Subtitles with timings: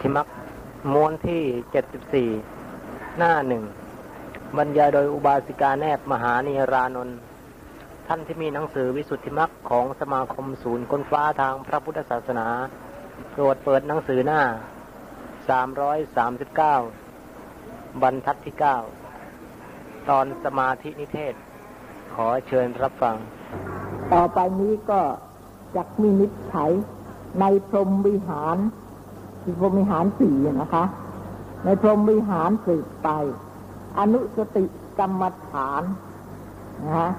[0.00, 0.26] ธิมัก
[0.92, 2.28] ม้วนที่เจ็ดสิบสี่
[3.18, 3.64] หน้าหนึ่ง
[4.56, 7.18] บรรยายโดยอุบาสิกาแนบมหานีรานนท์
[8.08, 12.48] ท่านที่มีหนังสือวิสุทธิมักของสมาคมศูนย์ค้นฟ้าทางพระพุทธศาสนา
[13.30, 14.42] โปรดเปิดหนังสือหน้า
[15.48, 16.76] สามร้อยสามสิบเก้า
[18.02, 18.76] บรรทัดที่เก้า
[20.08, 21.34] ตอนสมาธินิเทศ
[22.14, 23.16] ขอเชิญรับฟัง
[24.12, 25.00] ต่อไปนี้ก็
[25.76, 26.70] จักมีนิจฉัย
[27.40, 28.56] ในพรมวิหาร
[29.42, 30.84] คือพรหมวิหารสี่นะคะ
[31.64, 33.08] ในพรหมวิหารสืบไป
[33.98, 34.64] อนุสติ
[34.98, 35.82] กรรมฐาน
[36.84, 37.10] นะฮะ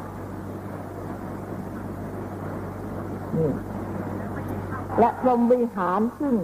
[3.38, 3.52] นี่
[5.00, 6.36] และพรหมวิหารซึ่ง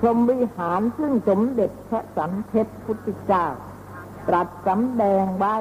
[0.00, 3.46] พรหมวิหารซึ่งสมเด็จพระสันเพชพุทธเจ้า
[4.28, 5.56] ตรัสสำแดงไว้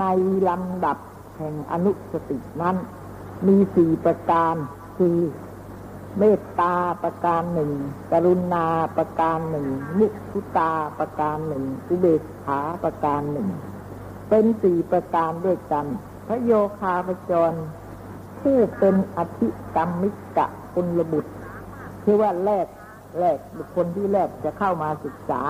[0.00, 0.04] ใน
[0.48, 0.98] ลำดับ
[1.36, 2.76] แห่งอนุสตินั้น
[3.46, 4.54] มีสี่ประการ
[4.98, 5.18] คือ
[6.18, 7.72] เมตตาประการหนึ่ง
[8.12, 8.66] กรุณา
[8.96, 9.66] ประการหนึ่ง
[9.98, 13.48] มุทุตาประการหนึ่งอุเบกขาประการหนึ่ง
[14.28, 15.86] เป็นสี่ประการด้วยกัน
[16.26, 17.52] พระโยคาพจร
[18.40, 21.32] ผู้เป็นอธิกรรมิกะคุณระบุตร
[22.02, 22.66] คือว่าแรก
[23.18, 25.42] แรกบุคคลที่แรกจะเข้ามาศึกษา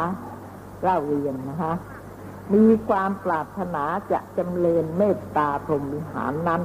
[0.83, 1.75] เล่าเรียนนะคะ
[2.55, 6.63] มีความปรารถนาจะจำเริญเมตตาพรหมวิหารนั้น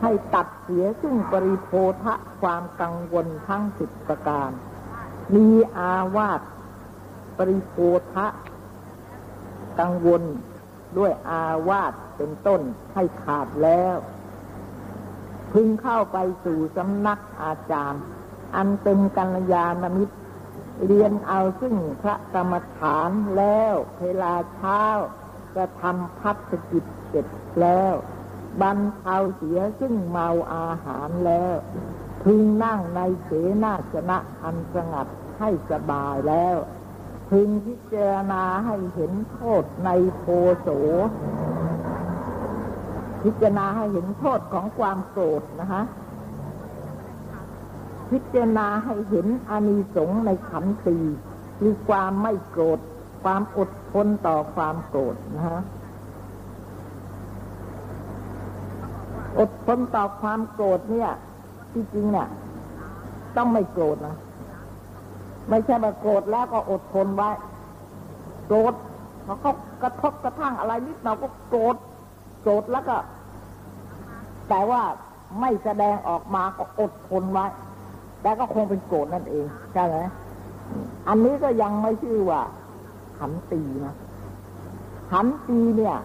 [0.00, 1.70] ให้ตัดเสียซึ่งปริโพ
[2.02, 4.50] ธะความกังวลทั้งสิบประการ
[5.34, 5.48] มี
[5.78, 6.40] อาวาส
[7.38, 7.76] ปริโพ
[8.14, 8.26] ธะ
[9.80, 10.22] กังวล
[10.98, 12.60] ด้วยอาวาสเป็นต้น
[12.94, 13.96] ให้ขาดแล้ว
[15.52, 18.02] พึงเข้าไปสู่สำนักอาจารย์
[18.56, 20.16] อันเป็นกัลยาณมิตร
[20.86, 24.82] เรียนเอาซึ่งพระกรรมฐานแล้ว เวลาเช้า
[25.56, 27.26] จะทำพัฒกิจเสร็จ
[27.60, 27.94] แล้ว
[28.60, 31.54] บรรเทาเสียซึ่งเมาอาหารแล้ว
[32.22, 33.30] พึงนั่งในเส
[33.64, 35.06] นาสนะอันสงัด
[35.38, 36.56] ให้สบายแล้ว
[37.30, 40.24] พึงพิจารณาให้เห็นโทษในโพ
[40.60, 40.68] โส
[43.22, 45.82] พิจารณาให้เห็นโทษของความโกรธนะคะ
[48.10, 50.98] พิจารณาให้เห็นอานิสงส์ในขันตี
[51.58, 52.78] คือความไม่โกรธ
[53.22, 55.62] ความอดทนต่อความโกรธนะฮะ
[59.38, 61.10] อดทนต่อความโกรธเนี่ย
[61.72, 62.28] ที่จริงเนี่ย
[63.36, 64.16] ต้องไม่โกรธนะ
[65.48, 67.30] ไม่ใช่มาโกรธแล้วก็อดทนไว้
[68.46, 68.74] โกรธ
[69.26, 69.52] พอเขา
[69.82, 71.76] กระทบกระทั่งอะไรนิดหน่อยก็โกรธ
[72.42, 72.96] โกรธแล้วก็
[74.48, 74.82] แต่ว่า
[75.40, 77.46] ไม่แสดงออกมาก็อดทนไว้
[78.22, 79.96] แต่ก็คงเป็นโกรธนั่นเองใช่ไหม
[81.08, 82.40] อันนี้ก็ยังไม่ชื่อว่า
[83.18, 83.94] ขันตีนะ
[85.12, 85.96] ขันตีเนี่ย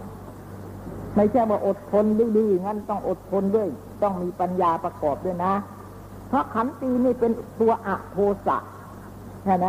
[1.16, 3.68] ไม่ใช่ว่าอดทนดื้อๆงั้นต้องอดทนด้วย
[4.02, 5.54] ต้องมีปัญญาประกอบด้วยนะ
[6.28, 8.18] เพราะขันตีนี่เป็นตัวอโท
[8.48, 8.58] สะ
[9.46, 9.68] ใช่ไหม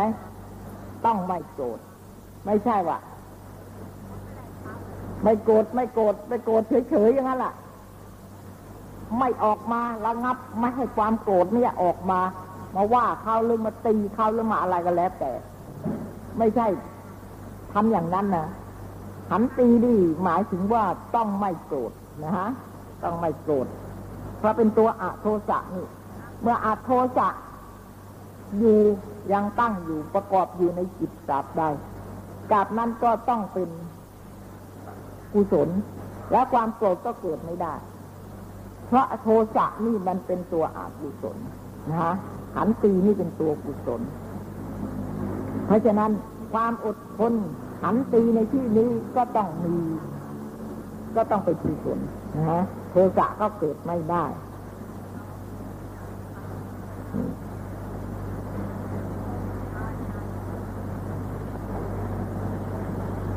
[1.05, 1.79] ต้องไม่โกรธ
[2.45, 2.97] ไม่ใช่ว่า
[5.23, 7.53] ไม่โกรธไม่โกรธไม่โกรธเฉยๆอย่างนั้นล่ะ
[9.19, 12.19] ไม่ออกมาระงับไม่ให้ความโกรธเนี่ยออกมา
[12.75, 15.31] มาว่าเขาหรือมาตีเขาหรือมาอะไรก็แล้วแต่
[16.37, 16.67] ไม่ใช่
[17.73, 18.47] ทำอย่างนั้นนะ
[19.29, 20.83] ขันตีดีหมายถึงว่า
[21.15, 21.91] ต้องไม่โกรธ
[22.23, 22.49] นะฮะ
[23.03, 23.67] ต้องไม่โกรธ
[24.37, 25.87] เพราะเป็นตัวอะโทสะนี่
[26.41, 27.29] เมื่ออะโทสะ
[28.59, 28.77] อยู่
[29.33, 31.63] ยังตั้งอยู่ประกอบอยู่ในจิตกาบใด
[32.51, 33.69] กาบนั้นก็ต้องเป็น
[35.33, 35.69] กุศล
[36.31, 37.73] และความโกรธก็เกิดไม่ได้
[38.87, 41.37] เพราะโทสะนี่มันเป็นตัวอากุศล
[41.89, 42.13] นะฮะ
[42.55, 44.01] ขันตีนี่เป็นตัวกุศล
[45.65, 46.11] เพราะฉะนั้น
[46.53, 47.33] ความอดทน
[47.81, 49.75] ขันตีในที่นี้ก็ต้องมี
[51.15, 51.99] ก็ต้องไปกุศล
[52.35, 54.25] นะฮะโทสะก็เกิดไม่ได้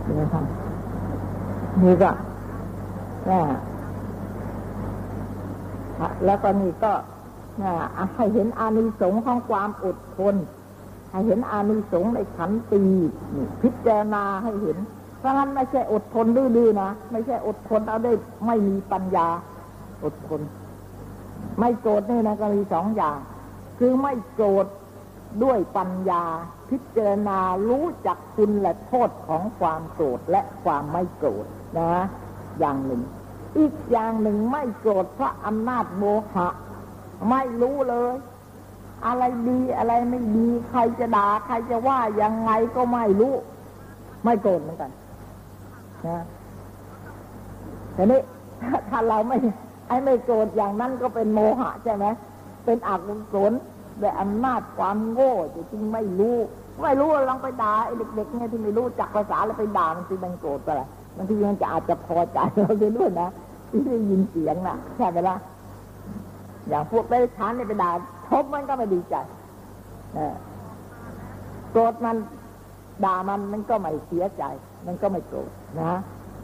[0.08, 0.44] นี่ครับ
[1.82, 2.10] นี่ก็
[6.24, 6.92] แล้วก็นี่ก็
[8.14, 10.34] ให้เห็นอานิสงส์ของความอดทน
[11.10, 12.82] ให้เห็นอานิสงส์ในขันตี
[13.62, 14.78] พิจารณาให้เห็น
[15.18, 18.12] เพราะงั้นไม่ใช่อดทนดื้อๆนะไม่ใช่อดทนเอาได้
[18.46, 19.28] ไม่มีปัญญา
[20.04, 20.40] อดทน
[21.60, 23.18] ไม่โกรธนี่นะก็มีสองอย่าง
[23.78, 24.66] คือไม่โกรธ
[25.42, 26.24] ด้วยปัญญา
[26.70, 31.46] พิจารณารู้จักคุณและโทษของความโกรธและความไม่โกรธ
[31.78, 31.92] นะ
[32.58, 33.02] อย่างหนึ่ง
[33.58, 36.04] อีกอย่างหนึ่งไม่โกรธเพราะอำนาจโม
[36.34, 36.48] หะ
[37.30, 38.14] ไม่รู้เลย
[39.06, 43.34] อะไรดีอะไรไม่ดีใครจะด่าใครจะว่ายังไงก็ไม่รู้
[44.24, 44.90] ไม่โกรธเหมือนกัน
[46.06, 46.24] นะ
[47.94, 48.20] แต่นี้
[48.90, 49.36] ถ้าเราไม่
[49.88, 52.06] ไอ้ไม่โกรธอย่างนั้นก็เป็นโมหะใช่ไหม
[52.64, 53.52] เป็นอกุศล
[54.00, 56.36] ด้วยอำนาจความโง่จะจริงไม่รู้
[56.82, 60.82] ไม่รู้ลองไปด่าไอ้เด็กๆเนี่ยที่ไม่รู้จักภาษาแล้วไปด่ามันสิมันโกรธอะไร
[61.16, 63.28] บางทีมันจะอาจจะพอใจเราด้วยนะ
[63.70, 65.36] ที่ได้ยินเสียงนะใช่ไหมล่ะ
[66.68, 67.90] อย่างพวกไปชานเนี่ยไปด่า
[68.30, 69.16] ทบมันก็ไม่ดีใจ
[71.70, 72.16] โกรธมัน
[73.04, 74.42] ด่ามันมันก็ไม่เสียใจ
[74.86, 75.50] มันก็ไม่โกรธ
[75.80, 75.98] นะ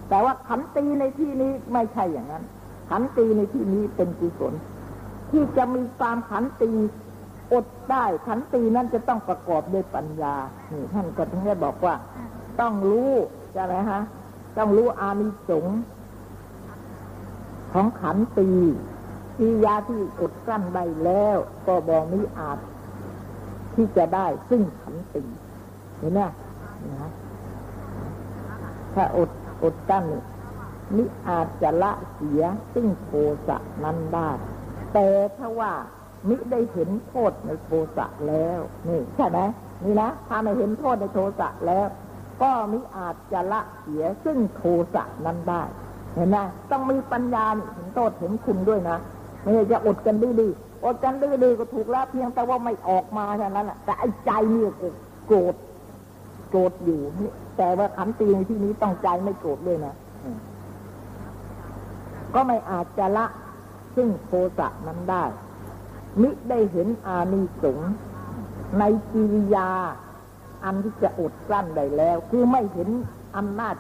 [0.09, 2.45] แต่ว่าขันตีในที่นี้ไม่ใช่อย่างนั้น
[2.91, 4.55] ขันตีในที่นี้เป็นกุศล
[5.31, 6.71] ที่จะมีความขันตี
[7.53, 10.35] อดได้ขันตีนั้นจะต้องประกอบด้วยปัญญา
[10.73, 11.95] นี่ท่านก็ถึงได้บอกว่า
[12.61, 13.11] ต้องรู้
[13.53, 14.01] ใช่ไหมฮะ
[14.59, 15.79] ต้องรู้อานิสงส์
[17.73, 18.49] ของขันตี
[19.37, 21.37] ทียาที่อดกลั้นได้แล้ว
[21.67, 22.59] ก็บอกนี้อาจ
[23.75, 25.23] ที่จะได้ซึ่งขันตี
[25.99, 26.21] เห็นไหม
[26.93, 27.11] นะ
[28.95, 29.31] ถ้าอด
[29.63, 30.05] อดกั้น
[30.97, 32.43] นี่อาจจะละเสีย
[32.75, 33.11] ซึ่งโท
[33.49, 34.31] สะนั้นได้
[34.95, 35.07] แต่
[35.37, 35.73] ถ้าว่า
[36.29, 39.41] มิได้เห็นโทษในโทสะแล้วนี่ใช่ไหม
[39.85, 41.89] นี่นะถ้าไม่เห็นโทษในโทสะแล้ว
[42.43, 44.63] ก็มิอาจจะละเสียซึ่งโท
[44.95, 45.63] สะนั้นได้
[46.15, 46.37] เห็นไหม
[46.71, 48.99] ต้องมีปัญญาเห็นโทษเห็นคุณด้วยนะ
[49.47, 50.53] ไม่ใช่จะอดกันดื้อ
[50.85, 54.63] อดกันดื้อก็ถูกแล้วเพียงแต่ว่าไม่ออกมาแค่นั้นแหละแต่ไอ้ใจนี่
[55.27, 55.55] โกรธ
[56.51, 57.01] โกรธอยู่
[57.57, 59.95] แต่ว่าขันตีในที่นี้ต้องใจไม่โกรธด้วยนะ
[62.35, 63.27] ก็ไม่อาจจะละ
[63.97, 65.25] ซึ่งโทสะนั้นได้
[66.23, 67.93] มิได้เห็นอานิสงส์
[68.79, 68.83] ใน
[69.13, 69.69] กิริยา
[70.65, 72.89] อันที่จะอดกลั้นได้แล้ว คือไม่เห็น
[73.37, 73.75] อำนาจ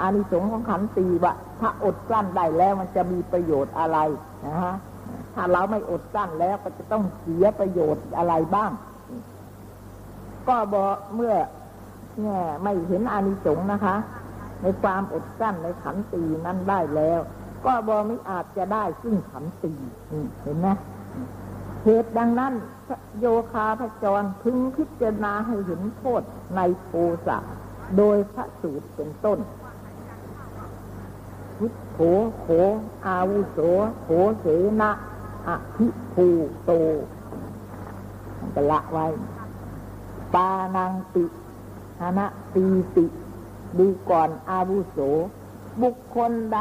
[0.00, 3.98] อานิสงส์ของขันตีว่าถ้าอดกลั้นได้แล้วมันจะมีประโยชน์อะไร
[4.46, 4.74] นะฮะ
[5.34, 8.70] ถ้าเราไม่อดกั้นแล้วก็จะต้องเสียประโยชน์อะไรบ้าง
[10.48, 11.34] ก็บอกเมื่อ
[12.20, 13.96] เนี่ยไม่เห็นอานิสงส์นะคะ
[14.62, 17.20] ในความอดกั้นในขันตีนั้นได้แล้ว
[17.64, 19.72] ก็บอไม่อาจจะได้ซึ่งขันตี
[20.42, 20.68] เห็นไหม
[21.84, 22.52] เหตุดังนั้น
[23.20, 26.22] โยคาพจรพึงพิจารณาให้เห็นโทษ
[26.56, 26.90] ในโท
[27.26, 27.36] สะ
[27.96, 29.38] โดยพระสูตรเป็นต้น
[31.56, 31.98] พุทโธ
[32.40, 32.46] โข
[33.06, 33.58] อาวุโส
[34.02, 34.08] โข
[34.40, 34.46] เส
[34.80, 34.90] นะ
[35.48, 36.26] อภิภู
[36.64, 36.70] โต
[38.54, 39.06] จะละไว้
[40.34, 41.24] ปานังติ
[42.00, 42.66] หนะตี
[42.96, 43.06] ติ
[43.78, 44.98] ดูก่อนอาวุโส
[45.82, 46.60] บุคคลใด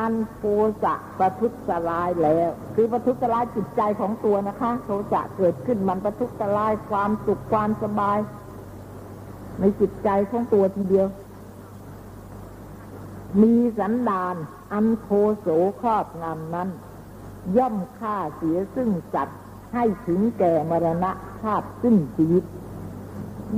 [0.00, 0.42] อันโท
[0.82, 1.52] สะประทุษ
[1.88, 8.18] ร้ายแล้ว คือประทุษร้ายจิตใจของตัวนะคะ โทสะเกิดขึ้นมันประทุษร้ายความสุขความสบาย
[9.60, 11.08] ในจิตใจของตัวทีเดียว
[13.42, 14.36] มีสันดาน
[14.72, 15.08] อันโท
[15.38, 15.46] โส
[15.80, 16.68] ครอบงำนั้น
[17.56, 19.40] ย่อมฆ่าเสียซึ่งสัตว์
[19.74, 22.44] ให้ถึงแก่มรณะภาพซึ่งชีวิต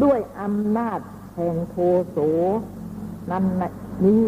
[0.03, 1.01] ด้วยอำนาจ
[1.37, 1.77] แห่งโท
[2.09, 2.19] โส
[3.31, 3.45] นั้น
[4.05, 4.27] นี้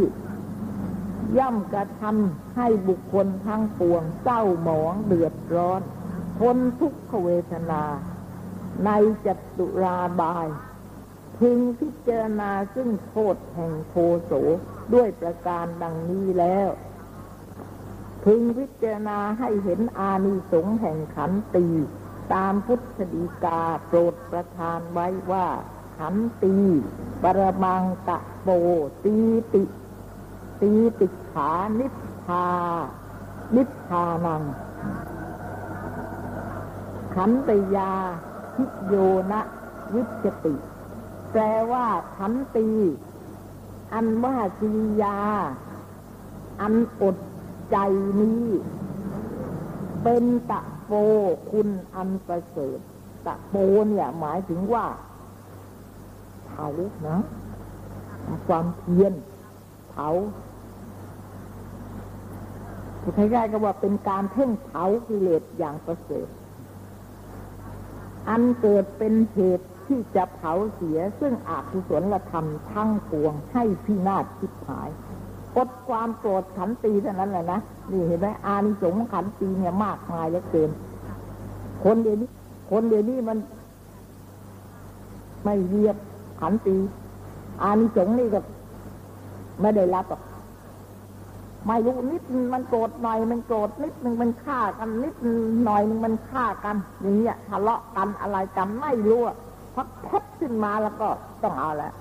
[1.38, 5.80] ย่อมกระทำให้บุคคลทั้งปวงเศร้าหมองเดือดร้อน
[6.38, 7.84] ทนทุกขเวทนา
[8.84, 8.90] ใน
[9.26, 10.46] จัตุราบาย
[11.38, 13.94] พึงพิจารณาซึ่งโทษแห่งโท
[14.24, 14.32] โส
[14.94, 16.68] ด้วยประการดังนี้แล้ว
[18.28, 21.66] พึงพิจารณาให้เห็นอานิสงส์แห่งขันตี
[22.32, 25.46] ตามพุทธดีกาโปรดประทานไว้ว่า
[25.98, 26.54] ขันตี
[27.22, 28.48] ปรมังตะโป
[29.04, 29.16] ตี
[29.54, 29.64] ติ
[30.60, 31.94] ตีติขานิพ
[32.24, 32.46] พา
[33.56, 34.42] นิพพานัง
[37.14, 37.92] ขันตยา
[38.56, 38.94] ทิโย
[39.30, 39.40] นะ
[39.94, 40.54] วิจติ
[41.30, 41.86] แปลว่า
[42.16, 42.68] ขันตี
[43.94, 45.18] อันว่ากิริยา
[46.60, 47.16] อันอด
[47.70, 47.76] ใจ
[48.20, 48.44] นี้
[50.02, 50.92] เป็นตะโป
[51.50, 52.78] คุณอันประเสริฐ
[53.26, 53.54] ตะโป
[53.88, 54.84] เนี่ยหมายถึงว่า
[56.46, 56.66] เผา
[57.06, 57.16] นะ
[58.46, 59.12] ความเพียร
[59.90, 60.08] เผา
[63.14, 66.28] ใช้ได้ก็ว่าเป็นการเพ่งเผากิเลสอย่างประเสริฐ
[68.28, 74.88] อันเกิดเป็นเหตุที่จะเผาเสียซึ่งอาคุศลธรรมทั้งปวงให้พินาศทิพหาย
[75.56, 77.58] อดความโกรธขันตีเท่านั้นแหละนะ
[77.90, 80.70] นี่เห็นไหมอานิสงส์ขันตีเนี่ยมากมายเหลือเกิน
[81.84, 82.30] คนเดี๋ยวนี้
[82.70, 83.38] คนเดี๋ยวนี้มัน
[85.44, 85.96] ไม่เรียบ
[86.40, 86.76] ขันตี
[87.62, 88.40] อานิสงส์นี่ก็
[89.60, 90.22] ไม่ได้รับหรอก
[91.66, 92.22] ไม่รู้นิด
[92.54, 95.14] มันโกรธหน่อยมันโกรธนิดหนึ่งมันฆ่ากันนิด
[95.64, 99.20] หน่อยนึงมันฆ่ากัน อย่างเงี้ยทะเลาะกันอะไรกันไม่รู้
[99.74, 101.08] พักพับขึ้นมาแล้วก็
[101.42, 101.92] ต้องเอาแล้ว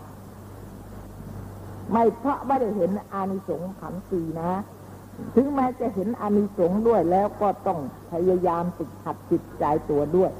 [1.92, 4.52] ไม่เพราะไม่ได้เห็นอานิสงส์ขันตีนะ
[5.36, 7.80] ถึงแม้จะเห็นอานิสงส์ด้วยแล้วก็ต้อง
[8.12, 10.32] พยายามติดขัดจิตใจตัวด้วย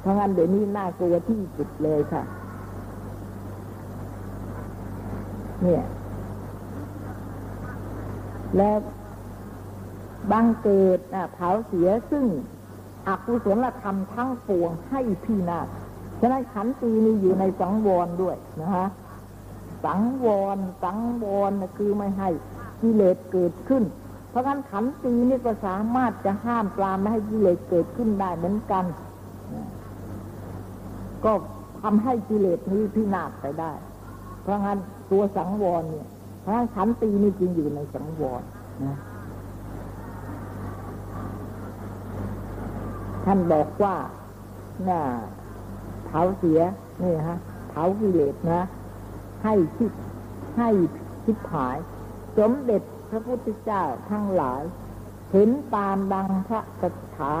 [0.00, 2.22] เพราะงั้นเดี๋ยวนี้น่ากลัวที่สุดเลยค่ะ
[5.62, 5.84] เนี่ย
[8.56, 8.70] และ
[10.30, 10.98] บังเกิด
[11.34, 12.24] เผาเสียซึ่ง
[13.08, 15.68] อกุศลธรรมทั้งปวงให้พินาศ
[16.20, 18.86] ฉะนั้นขันตีนี้อยู่ในสังวรด้วยนะฮะ
[19.86, 20.26] สังว
[20.56, 22.28] ร สังวรคือไม่ให้
[22.82, 23.84] กิเลสเกิดขึ้น
[24.30, 28.84] เพราะงั้นขันตีนี่ก็สามารถจะห้ามปรามไม่ให้กิเลสเกิดขึ้นได้เหมือนกัน
[31.24, 31.32] ก็
[31.82, 33.72] ทำให้กิเลสนี้พินาศไปได้
[34.42, 34.78] เพราะงั้น
[35.10, 36.08] ตัวสังวรเนี่ย
[36.40, 38.42] เพราะงั้นขันตีนี่จึงอยู่ในสังวร
[38.84, 38.96] นะ
[43.24, 43.96] ท่านบอกว่า
[44.88, 45.00] น่า
[46.06, 46.60] เผาเสีย
[47.02, 47.38] นี่ฮะ
[47.70, 48.62] เผากิเลสนะ
[49.46, 49.92] ให้คิด
[50.58, 50.70] ให้
[51.24, 51.76] คิดหาย
[52.38, 54.62] สมเด็จพระพุทธเจ้าทั้งหลาย
[55.32, 56.84] เห็นตามดังพระส
[57.16, 57.32] ถา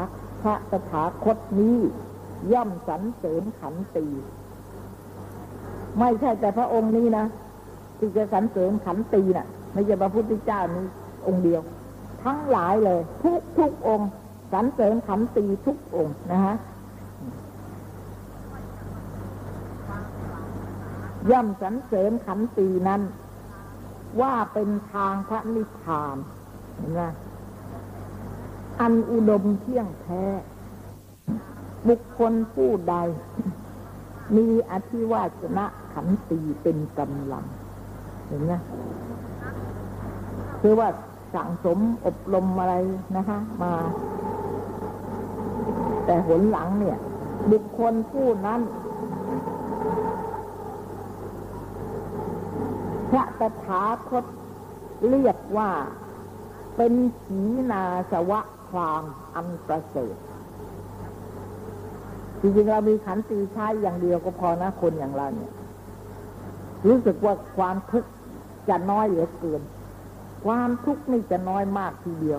[0.42, 1.78] พระสถาคตนี้
[2.52, 4.06] ย่อมสรรเสริญขันตี
[5.98, 7.26] ไม่ใช่แต่พระองค์นี้นะ
[7.98, 10.84] ที่จะสรรเสริญขันตีนะ่ะ ไม่ใช่พระพุทธเจ้านี้
[11.26, 11.60] องค์เดียว
[12.24, 14.10] ทั้งหลายเลย ทุกทุกองค์
[14.52, 16.56] สรรเสริญขันตีทุกองค์นะฮะ
[21.30, 23.02] ย่อมสรรเสริญขันตีนั้น
[24.20, 26.16] ว่าเป็นทางพระนิพพาน
[26.76, 27.02] เห็นไหม
[28.80, 30.24] อันอุดมเที่ยงแท้
[31.88, 32.94] บุคคลผู้ใด
[34.36, 37.44] มีอธิวาจนะขันตีเป็นกำลัง
[38.26, 38.52] เห็นไหม
[40.60, 40.88] คือว่า
[41.34, 42.74] สั่งสมอบรมอะไร
[43.16, 43.72] นะคะ มา
[46.06, 46.98] แต่หนหลังเนี่ย
[47.52, 48.60] บุคคลผู้นั้น
[53.10, 54.24] พระตถาคต
[55.08, 55.70] เรียกว่า
[56.76, 60.16] เป็นขีนาสวะพรามอันประเสริฐ
[62.40, 65.52] จริงๆเรามีขันตีใช้อย่างเดียวก็พอนะคนอย่างเราเนี่ย
[66.88, 68.10] รู้สึกว่าความทุกข์
[68.68, 69.62] จะน้อยเหลือเกิน
[70.44, 72.38] ความทุกข์นี่จะน้อยมากทีเดียว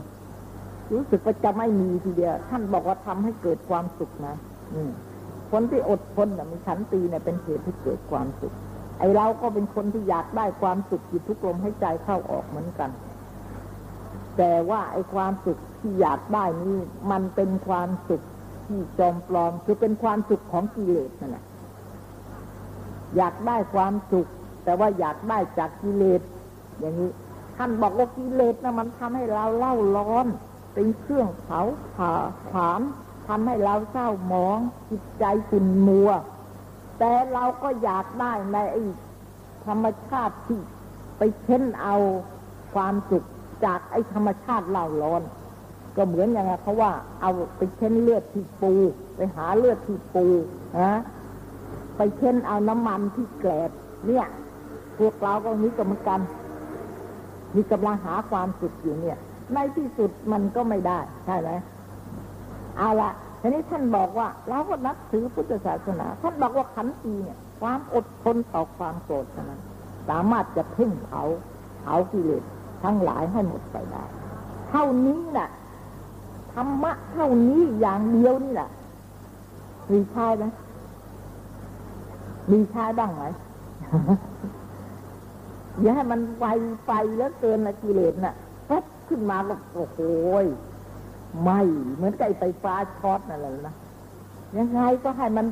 [0.94, 4.36] รู้สึกว่าจะไม่มีทีเดียว ท่านบอกว่าทำให้เกิดความสุขนะ
[4.74, 4.82] อื
[5.52, 8.54] คนที่อดทนมีขันตีเนี่ยเป็นเหตุให้เกิดความสุข
[8.98, 12.89] ไอเราก็เป็นคนที่อยากได้ความสุขอยู่ทุกลมให้ใจเข้าออกเหมือนกัน
[14.38, 16.80] แต่ว่าไอความสุขที่อยากได้นี่
[17.12, 18.22] มันเป็นความสุข
[18.68, 21.46] ที่จอมปลอม คือเป็นความสุขของกิเลสนั่นแหละ
[23.18, 24.27] อยากได้ความสุข
[24.63, 26.22] แต่ว่าอยากได้จากกิเลส
[26.80, 27.12] อย่างนี้
[27.58, 30.27] ท่านบอกว่ากิเลสนะมันทำให้เราเล่าร้อน
[30.74, 31.62] เป็นเครื่องเผา
[31.96, 32.12] ผ่า
[32.50, 32.82] ผาน
[33.27, 36.10] ทำให้เราเศร้าหมอง จิตใจขุ่นมัว
[37.00, 38.58] แต่เราก็อยากได้ใน
[39.66, 40.60] ธรรมชาติที่
[41.18, 41.96] ไปเค้นเอา
[42.74, 43.24] ความสุข
[43.66, 45.22] จากไอ้ธรรมชาติเล่าร้อน
[45.96, 48.74] ก็เหมือนอย่างไงเขาว่า เอาไปเค้นเลือดที่ปู
[49.16, 50.25] ไปหาเลือดที่ปู
[50.80, 51.01] นะ
[51.98, 53.72] ไปเค้นเอาน้ำมันที่แกลบ
[54.08, 54.25] เนี่ย
[54.98, 56.20] พวกเราก็นี้ก็เหมือนกัน
[57.56, 59.18] มีกำลังหาความสุขอยู่เนี่ย
[59.54, 61.50] ในที่สุดมันก็ไม่ได้ ใช่ไหม
[62.77, 69.62] เอาละ ทีนี้ท่านบอกว่าเราก็นับถือพุทธศาสนา ท่านบอกว่าขันตีเนี่ย ความอดทนต่อความโกรธนั้น
[70.10, 71.22] สามารถจะเพ่งเผา
[71.82, 72.44] เผากิเลส
[72.84, 74.03] ทั้งหลายให้หมดไปได้
[74.70, 75.50] เท่านี้แหละ
[76.53, 78.70] ธรรมะเท่านี้อย่างเดียวนี่แหละ
[79.91, 80.46] มีใช่ไหม
[82.51, 83.24] มีใช้บ้างไหม
[85.82, 86.44] อย่าให้มันไฟ
[86.86, 88.36] ไฟแล้วเกินละกิเลสน่ะ
[88.67, 90.00] แป๊บขึ้นมาก็โอ้โห
[91.43, 91.62] ไม่
[91.96, 93.75] เหมือนไก่ไฟฟ้าช็อตนั่นแหละนะ
[94.57, 95.46] ยังไงก็ให้มัน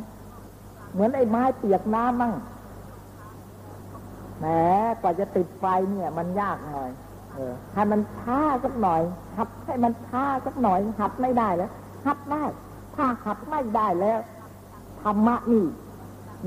[0.94, 2.34] เหมือนไอ้ไม้เปียกน้ำมั่ง
[4.40, 4.46] แหม
[5.02, 6.90] กว่าจะติดไฟเนี่ย มันยากหน่อย
[7.34, 9.02] เออให้มันช้าสักหน่อย
[9.38, 11.72] หัดให้มันช้าสักหน่อย หัดไม่ได้แล้ว
[12.06, 12.44] หัดได้
[12.96, 14.20] ถ้าหัดไม่ได้แล้ว
[15.02, 15.66] ธรรมะนี่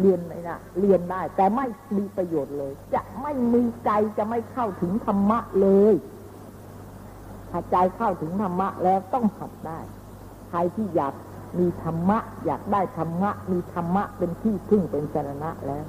[0.00, 1.66] เรียนเลยนะเรียนได้ แต่ไม่
[1.96, 5.94] มีประโยชน์เลย จะไม่มีใจจะไม่เข้าถึงธรรมะเลย
[7.50, 9.78] ถ้าใจเข้าถึงธรรมะแล้วต้องหัดได้
[10.48, 11.14] ใครที่อยาก
[11.58, 15.84] มีธรรมะ อยากได้ธรรมะ มีธรรมะเป็นที่พึ่งเป็นสรณะแล้ว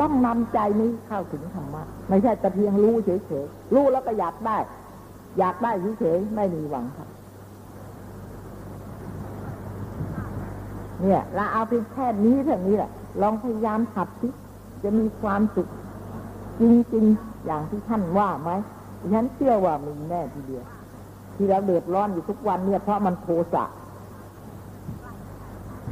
[0.00, 4.58] ต้องนำใจนี้เข้าถึงธรรมะ ไม่ใช่แต่เพียงรู้เฉยๆรู้แล้วก็อยากได้
[5.38, 7.08] อยากได้เฉยๆไม่มีหวังครับ
[11.00, 12.90] เนี่ยเราเอาเพียงแค่นี้เท่านี้แหละ
[13.22, 14.28] ลองพยายามหัดสิ
[14.82, 15.68] จะมีความสุข
[16.60, 16.62] จ
[16.94, 18.50] ริงๆ อย่างที่ท่านว่าไหม
[19.12, 20.64] ฉันเชื่อว่ามีแน่ทีเดียว
[21.34, 23.64] ที่เราเดือดร้อนอยู่ทุกวันเนี่ยเพราะมันโทสะ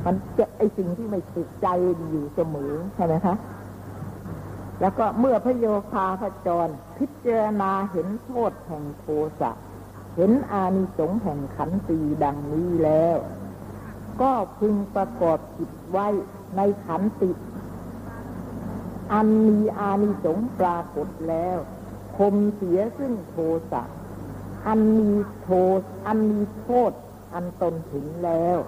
[0.07, 1.67] มันเจะไอสิ่งที่ไม่ถูกใจ
[2.11, 3.35] อยู่เสมอใช่ไหมคะ
[4.81, 9.07] แล้วก็เมื่อพระโยคาพระจร พิจารณาเห็นโทษแห่งโท
[9.41, 9.51] สะ
[10.17, 13.17] เห็นอานิสงส์แห่งขันตีดังนี้แล้ว
[14.23, 16.07] ก็พึงประกอบจิตไว้
[16.57, 17.31] ในขันติ
[19.13, 21.59] อันมีอานิสงส์ปรากฏแล้ว
[22.17, 23.37] คมเสียซึ่งโท
[23.73, 23.83] สะ
[24.67, 26.93] อันมีโทษอันมีโทษ
[27.35, 28.59] อันตนถึงแล้ว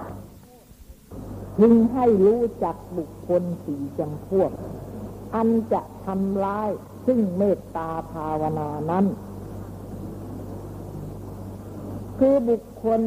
[1.61, 4.51] จึงให้รู้จักบุคคลสี่จำพวก
[5.35, 6.71] อันจะทำร้าย
[7.07, 9.07] ซึ่งเมตตาภาวนานั้น
[12.19, 13.01] คือบุคคล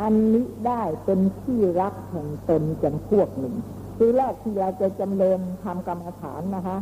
[0.00, 3.54] อันนี้ได้เป็นที่รักแห่งตนจำพวกหนึ่ง
[3.96, 6.76] คือแรกที่เราจะจำเริญทำกรรมฐานนะคะ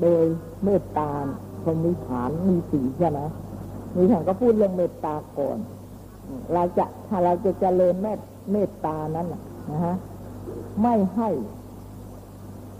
[0.00, 0.24] โดย
[0.64, 1.10] เมตตา
[1.62, 3.20] พรมิฐานมีสีใช่ไหม
[3.96, 5.58] มีฐานก็พูดเรื่องเมตตาก่อน
[6.52, 8.20] เราจะถ้าเราจะเจริญเมต
[8.52, 9.94] เมตตานั้นนะฮะ
[10.82, 11.28] ไม่ให้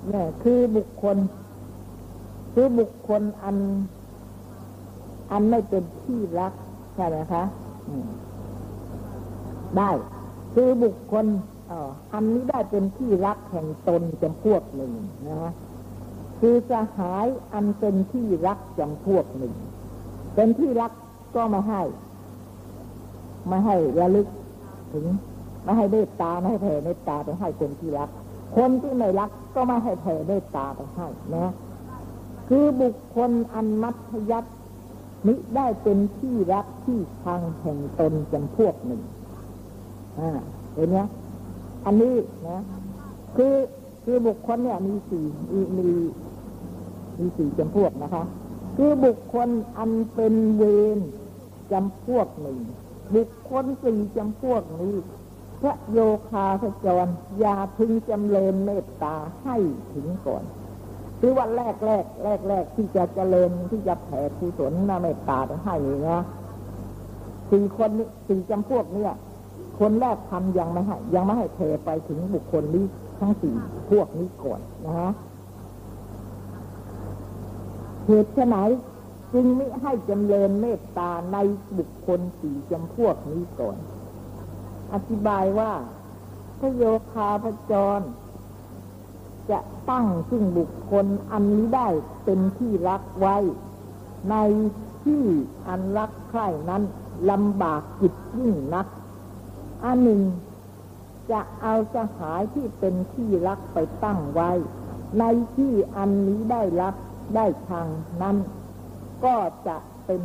[0.09, 1.17] เนี่ยคือบุคคล
[2.55, 3.57] คือบุคคลอัน
[5.33, 6.53] อันไม่เป็นที่รัก
[6.95, 7.43] ใช่ไหมคะ
[9.77, 9.91] ได้
[10.55, 11.27] คือบุคคล
[12.13, 14.93] อันนี้ได้เป็นที่รักแห่งตนจำพวกหนึ่ง
[15.29, 15.53] นะฮะ
[16.41, 19.55] คือสหายอันเป็นที่รักจำพวกหนึ่ง
[20.35, 20.93] เป็นที่รัก
[21.37, 21.83] ก็ไม่ให้
[23.49, 24.27] ไม่ให้ระลึก
[24.93, 25.07] ถึง
[25.65, 28.11] ไม่ให้เมตตาไม่ให้แผ่เมตตาไปให้คนที่รัก
[28.57, 31.07] คนที่ไม่รักก็ไม่ให้แผ่เมตตาไปให้
[31.37, 31.53] นะ
[32.49, 34.51] คือบุคคลอันมัธยัติ
[35.27, 39.01] มิได้เป็นที่รักที่ทางแห่งตนจำพวกหนึ่ง
[40.19, 40.31] อ่า
[40.75, 40.99] เห็นไหม
[41.87, 42.15] อันนี้
[42.49, 42.59] นะ
[43.37, 43.55] คือ
[44.05, 45.25] คือบุคคลเนี่ยมีสี่
[45.79, 45.89] มี
[47.21, 48.25] มีสี่จำพวกนะคะ
[48.77, 49.49] คือบุคคล
[49.79, 50.63] อันเป็นเว
[50.97, 50.99] ร
[51.73, 52.59] จำพวกหนึ่ง
[53.15, 54.95] บุคคลสี่จำพวกนี้
[55.61, 55.99] พระโย
[56.29, 57.07] คาพจร
[57.39, 59.57] อย่าพึงจำเริญเมตตาให้
[59.93, 60.45] ถึงก่อน
[61.21, 66.21] คือวันแรกแรกแรกแรกที่จะเจริญที่จะแผ่กุศลนาเมตตาให้นี่นะ
[67.51, 67.91] สี่คน
[68.29, 69.13] สี่จำพวกเนี่ย
[69.81, 72.85] คนแรกทำยังไม่ให้ยังไม่ให้เทไปถึงบุคคลนี้
[73.21, 73.55] ทั้งสี่
[73.91, 75.11] พวกนี้ก่อนนะฮะ
[78.07, 78.57] เหตุไหน
[79.33, 81.37] จึงไม่ให้จำเริญเมตตาใน
[81.79, 83.77] บุคคลสี่จำพวกนี้ก่อน
[84.93, 85.73] อธิบายว่า
[86.59, 88.01] พระโยคาพจร
[89.51, 89.61] จะ
[89.91, 91.89] ตั้งซึ่งบุคคลอันนี้ได้
[92.25, 93.37] เป็นที่รักไว้
[94.31, 94.37] ใน
[95.05, 95.25] ที่
[95.69, 96.83] อันรักใคร่นั้น
[97.31, 98.87] ลำบากจิตยิ่งนัก
[99.85, 100.23] อันหนึ่ง
[101.31, 104.51] จะเอาสหายที่เป็นที่รักไปตั้งไว้
[105.19, 105.25] ใน
[105.57, 106.95] ที่อันนี้ได้รับ
[107.35, 107.89] ได้ทาง
[108.23, 108.37] นั้น
[109.25, 109.37] ก็
[109.69, 110.23] จะเป็น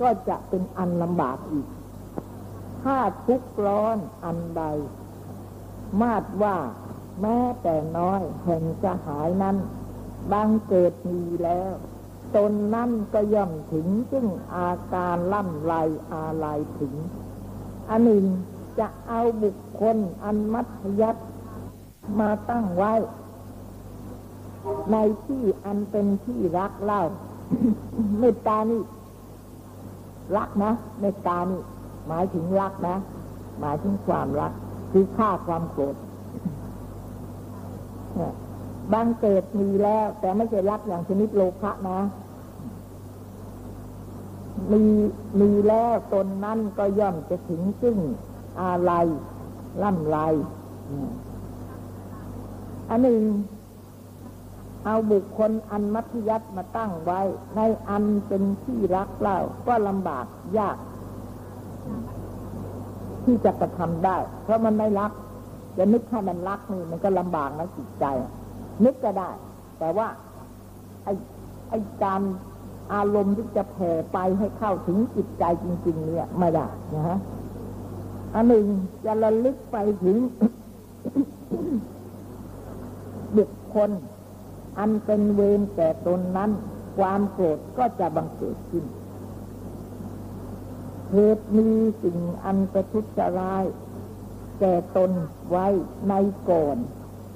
[0.00, 1.68] ก็จะเป็นอันลำบากอีก
[2.82, 4.62] ถ้าทุกร้อนอันใด
[6.00, 6.56] มาดว่า
[7.20, 9.56] แม้แต่น้อยแห่งสหายนั้น
[10.32, 11.72] บางเกิดมีแล้ว
[12.36, 14.26] ตนนั้นก็ย่อมถึงซึ่ง
[14.56, 15.74] อาการล่ำไร
[16.12, 16.94] อาลัยถึง
[17.90, 18.24] อันหนึ่ง
[18.78, 21.16] จะเอาบุคคลอันมัธยัต
[22.20, 22.92] มาตั้งไว้
[24.92, 27.02] ในที่อันเป็นที่รักเล่า
[28.18, 28.82] เมตตานี่
[30.36, 31.60] รักนะเมตตานี่
[32.08, 32.96] หมายถึงรักนะ
[33.60, 34.52] หมายถึงความรัก
[34.92, 35.96] คือฆ่าความโกรธ
[38.92, 42.00] บางเกิดมีแล้ว แต่ไม่ใช่รักอย่างชนิดโลภะนะ
[44.72, 44.82] มี
[45.40, 47.96] มีแล้วตนนั้นก็ย่อมจะถึงซึ่ง
[48.62, 48.92] อะไร
[49.82, 50.18] ล่ำไร
[52.90, 53.20] อันหนึ่ง
[54.84, 57.20] เอาบุคคลอันมัธยัติมาตั้งไว้
[57.56, 60.26] ในอันเป็นที่รักเล่าก็ลำบาก
[60.58, 60.76] ยาก
[63.24, 65.12] ที่จะกระทำได้ เพราะมันไม่รัก
[65.78, 68.04] จะนึกให้มันรักนี่มันก็ลำบากนะจิตใจ
[68.84, 69.30] นึกก็ได้
[69.78, 70.08] แต่ว่า
[71.04, 71.12] ไอ้
[71.68, 72.22] ไอ้การ
[72.94, 77.18] อารมณ์ที่จะแผ่ไปให้เข้าถึงจิตใจจริง ๆ เนี่ยไม่ได้นะฮะ
[78.34, 78.64] อันหนึ่ง
[79.04, 80.16] จะระลึกไปถึง
[83.36, 83.90] บุคคล
[84.78, 86.50] อันเป็นเวรแก่ตนนั้น
[86.98, 88.84] ความโกรธก็จะบังเกิดขึ้น
[91.12, 91.68] เหตุมี
[92.02, 93.04] สิ่งอันประทุษ
[93.38, 93.64] ร้าย
[94.60, 95.10] แก่ตน
[95.50, 95.66] ไว้
[96.08, 96.14] ใน
[96.50, 96.76] ก่อน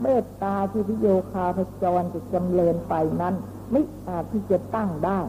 [0.02, 3.34] เมตตาที่พิโยคาพจรจะจำเริญไปนั้น
[3.70, 5.20] ไม่อาจที่จะตั้งได้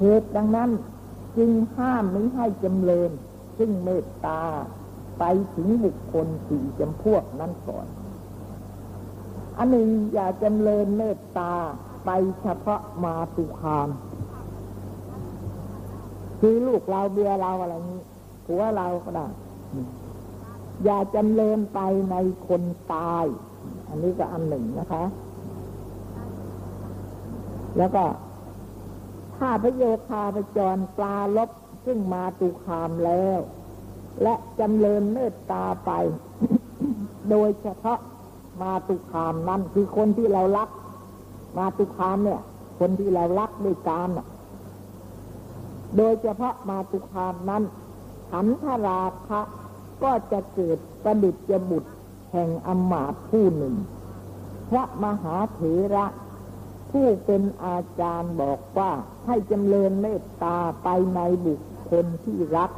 [0.00, 0.70] เหตุดังนั้น
[1.36, 3.10] จึงห้ามไม่ให้จำเริญ
[3.58, 4.42] ซึ่งเมตตา
[5.18, 7.86] ไปถึงบุคคลสี่จำพวกนั้นก่อน
[9.58, 11.52] อันหนึ่งอย่าจำเริญเมตตา
[12.04, 12.10] ไป
[12.42, 13.88] เฉพาะมาตุคาม
[16.40, 18.00] คือลูกเราเบียเราอะไรนี้
[18.46, 19.26] ผัวเราก็ได้
[20.84, 22.62] อย่าจำเริญไปในคน
[22.94, 23.24] ตาย
[23.88, 25.04] อันนี้ก็อันหนึ่งนะคะ
[27.78, 28.04] แล้วก็
[29.36, 31.50] ถ้าพระโยคาพจรปลาลบ
[31.84, 33.38] ซึ่งมาตุคามแล้ว
[34.22, 35.90] และจำเริญเมตตาไป
[37.30, 37.98] โดยเฉพาะ
[38.62, 40.68] มาตุคามนั้นคือคนที่เรารัก
[41.56, 42.40] มาตุคามเนี่ย
[42.78, 44.08] คนที่เรารักด้วยการ
[45.96, 47.62] โดยเฉพาะมาตุคามนั้น
[48.30, 49.40] ขันธราคะ
[50.02, 51.90] ก็จะเกิดประดุจยบุตร
[52.32, 53.74] แห่งอมาตผู้หนึ่ง
[54.70, 55.60] พระมหาเถ
[55.94, 56.06] ระ
[56.90, 58.90] ผู้เป็นอาจารย์บอกว่า
[59.26, 62.70] ให้จำเริญเมตตาไปในบุคคลที่รัก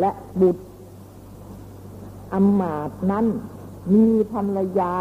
[0.00, 0.10] และ
[0.40, 0.64] บุตร
[2.34, 3.26] อมาตนั้น
[3.94, 4.94] มีภรรยา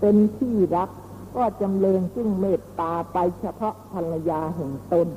[0.00, 0.90] เป็นที่รัก
[1.36, 5.08] ก็จำเริญซึ่งเมตตาไปเฉพาะภรรยาแห่งตน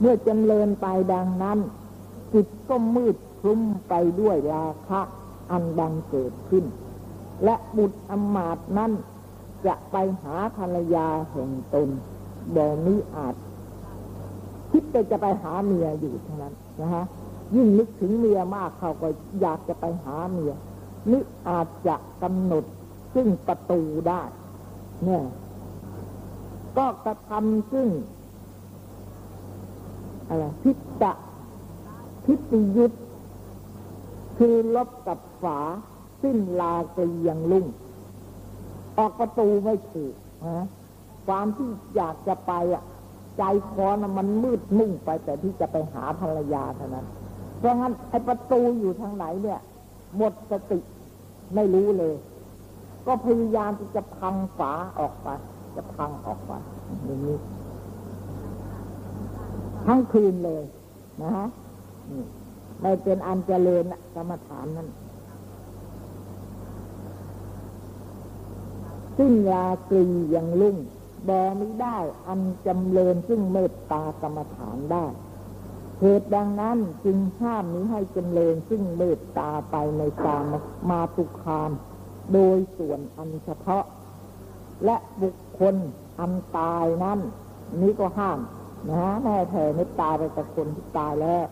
[0.00, 1.58] เมื่อจำเริญไปดังนั้น
[2.32, 5.00] จิตก็มืดคลุ้มไปด้วยราคะ
[5.50, 6.64] อันดังเกิดขึ้น
[7.44, 8.92] และบุตรอมาตนั้น
[9.66, 11.88] จะไปหาภรรยาแห่งตน
[12.54, 13.34] แบบนี้อาจ
[14.70, 17.04] คิดไปจะไปหาเมียอยู่เท่านั้นนะฮะ
[17.54, 19.08] ยิ่งนึกถึงเมียมากเขาก็
[19.40, 20.52] อยากจะไปหาเมีย
[21.10, 22.64] นี่อาจจะกำหนด
[23.14, 24.22] ซึ่งประตูได้
[25.04, 25.24] เนี่ย
[26.78, 27.88] ก็กระทำซึ่ง
[30.28, 31.04] อะไรพิจ
[32.24, 32.94] พิจิยุทธ
[34.38, 35.58] คือลบกับฝา
[36.22, 37.66] สิ้นลาเกียงลุ่ง
[38.98, 40.14] ออกประตูไม่ถูก
[40.46, 40.66] นะ
[41.26, 42.82] ความที่อยากจะไปอะ
[43.38, 47.06] ใจคอนะมันมืดมุ่งไปแต่ที่จะไปหาภรรยาเท่านั้น
[47.64, 49.60] ราะงั้นไอ้ประตูอยู่ทางไหนเนี่ย
[50.16, 50.78] หมดสติ
[51.54, 52.14] ไม่รู้เลย
[53.06, 55.28] ก็พยายามที่จะพังฝาออกไป
[55.76, 56.52] จะพังออกไป
[57.04, 57.38] อย่างนี้
[59.86, 60.64] ทั้งคืนเลย
[61.22, 61.46] นะฮะ
[62.80, 64.88] ไม่เป็นอันเจริญกรรมฐานนั้น
[69.18, 70.76] ซึ่งลาตรียังลุ่ง
[71.28, 75.04] บอไม่ได้อันจำเริญซึ่งเมตตากรรมฐานได้
[76.00, 80.44] เหตุดังนั้นจึงห้ามนี้ให้จำเริญซึ่งเมตตาไปในตาม
[80.90, 81.70] มาตุคาม
[82.32, 83.84] โดยส่วนอันเฉพาะ
[84.84, 85.76] และบุคคล
[86.20, 87.18] อันตายนั้น
[87.80, 88.38] นี้ก็ห้าม
[88.90, 91.44] นะแม่แผ่เมตตาไปกับคนที่ตายแล้ว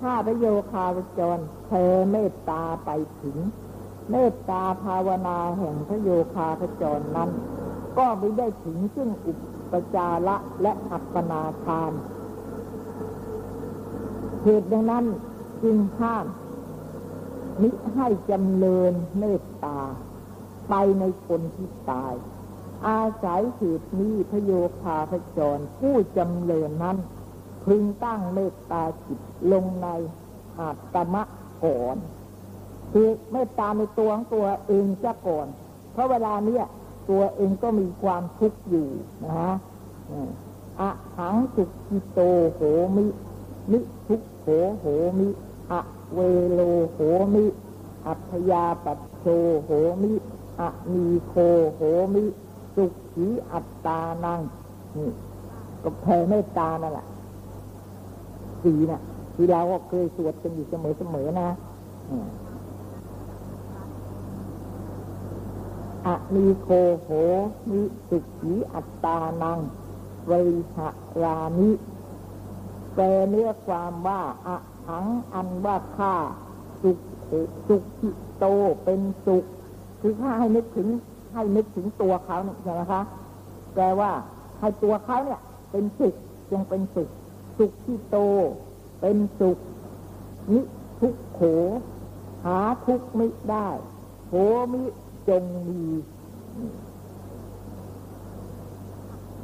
[0.00, 3.36] ถ้าพระโยคาวจรแผ่เมตตาไปถึง
[4.10, 7.30] เมตตาภาวนาแห่งพระโยคาพจรนั้น
[7.98, 9.32] ก็ไม่ได้ถึงซึ่งอุ
[9.72, 11.92] ปจาระและอัปปนาทาน
[14.42, 15.04] เหตุดังนั้น
[15.62, 16.26] จึงห้าม
[17.62, 19.78] มิให้จำเริญเมตตา
[20.68, 22.14] ไปในคนที่ตาย
[22.86, 26.96] อาศัยเหตุนี้พโยคาพจรผู้จำเริญนั้น
[27.64, 29.20] พึงตั้งเมตตาจิต
[29.52, 29.88] ลงใน
[30.58, 31.22] อาตมะ
[31.64, 31.96] ก่อน
[32.92, 35.46] คือเมตตาในตัวของตัวเองจะก่อน
[35.92, 36.64] เพราะเวลาเนี้ย
[37.10, 38.88] ตัวเองก็มีความทุกข์อยู่
[39.24, 39.54] นะฮะ
[40.80, 42.20] อะหังสุกิโต
[42.54, 42.60] โห
[42.96, 43.06] มิ
[43.72, 44.46] นิทุก โห
[44.80, 44.84] โห
[45.18, 45.28] มิ
[45.70, 45.80] อะ
[46.14, 46.18] เว
[46.52, 46.60] โล
[46.92, 46.98] โห
[47.34, 47.44] มิ
[48.06, 49.24] อัพยาปัโช
[49.64, 49.70] โห
[50.02, 50.12] มิ
[50.60, 51.34] อะมีโค
[51.74, 51.80] โห
[52.14, 52.24] มิ
[52.74, 54.40] สุขีอัตตานัง
[54.96, 55.10] นี่
[55.82, 57.06] ก็แผ่เมตตานั่นแหละ
[58.62, 59.00] สีนะ่ะ
[59.34, 61.48] ที่เราก็เคยสวดกันอยู่เสมอๆนะ
[66.06, 66.68] อะมีโค
[67.02, 67.08] โห
[67.70, 69.58] มิสุขีอัตตานัง
[70.26, 70.32] เว
[70.76, 70.88] หะ
[71.22, 71.70] รานิ
[73.00, 74.56] ปลเนื้อความว่าอะ
[74.88, 76.14] หังอันว่าข้า
[76.82, 76.98] สุข
[77.68, 78.46] สุขิโต
[78.84, 79.44] เป็นสุข
[80.00, 80.88] คือข้าให้นึกถึง
[81.32, 83.02] ให้นึกถึงตัวเขาเนี่ยใช่ไหมคะ
[83.74, 84.10] แปลว่า
[84.60, 86.14] ให้ตัวเขาเนี่ย เป็นสุข
[86.50, 87.08] จงเป็นสุข
[87.58, 88.18] สุขที่โต
[89.00, 89.58] เป็นสุข
[90.52, 90.60] นิ
[91.00, 91.40] ทุกโข
[92.44, 93.68] หาทุกไม่ได้
[94.28, 94.34] โห
[94.72, 94.82] มิ
[95.28, 95.82] จงมี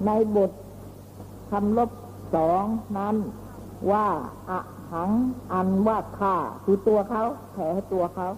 [0.05, 0.51] ในบท
[1.51, 1.91] คำลบ
[2.35, 2.65] สอง
[2.99, 3.17] นั้น
[3.91, 4.07] ว่า
[4.51, 4.61] อะ
[4.93, 5.11] หัง
[5.53, 6.35] อันว่าข้า
[6.65, 8.29] คือตัวเขาแผลให้ตัวเขา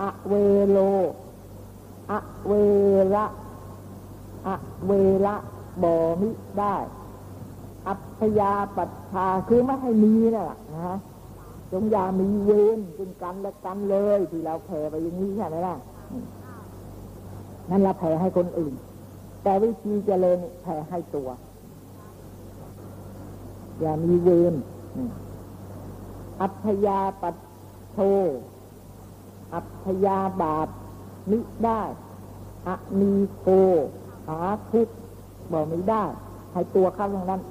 [0.00, 0.34] อะเว
[0.70, 0.78] โล
[2.10, 2.52] อะเว
[3.14, 3.26] ระ
[4.46, 4.54] อะ
[4.86, 4.92] เว
[5.26, 5.36] ระ
[5.82, 6.74] บ่มิได้
[7.88, 10.98] อัพยาปัชชาคือไม่ให้มีนะ่ะนะฮะ
[11.72, 15.76] จงอย่ามีเวรเป็นกันและกันเลยที่เราแผ่ไปอย่างนี้ใช่ไหมล่ะ
[17.70, 18.74] นั่นเราแผ่ให้คนอื่น
[19.42, 21.28] แต่วิธีเจริญแผ่ให้ตัว
[23.80, 24.54] อย่ามีเวร
[26.40, 27.36] อัพยาปัช
[27.90, 27.96] โช
[29.54, 30.68] อัพยาบาป
[31.30, 31.82] มิได้
[32.66, 33.48] อะมีโก
[34.28, 34.40] หา
[34.70, 34.88] ทุก
[35.52, 36.04] บอกไม่ได้
[36.52, 37.42] ให้ตัวเข้าตรงนั้น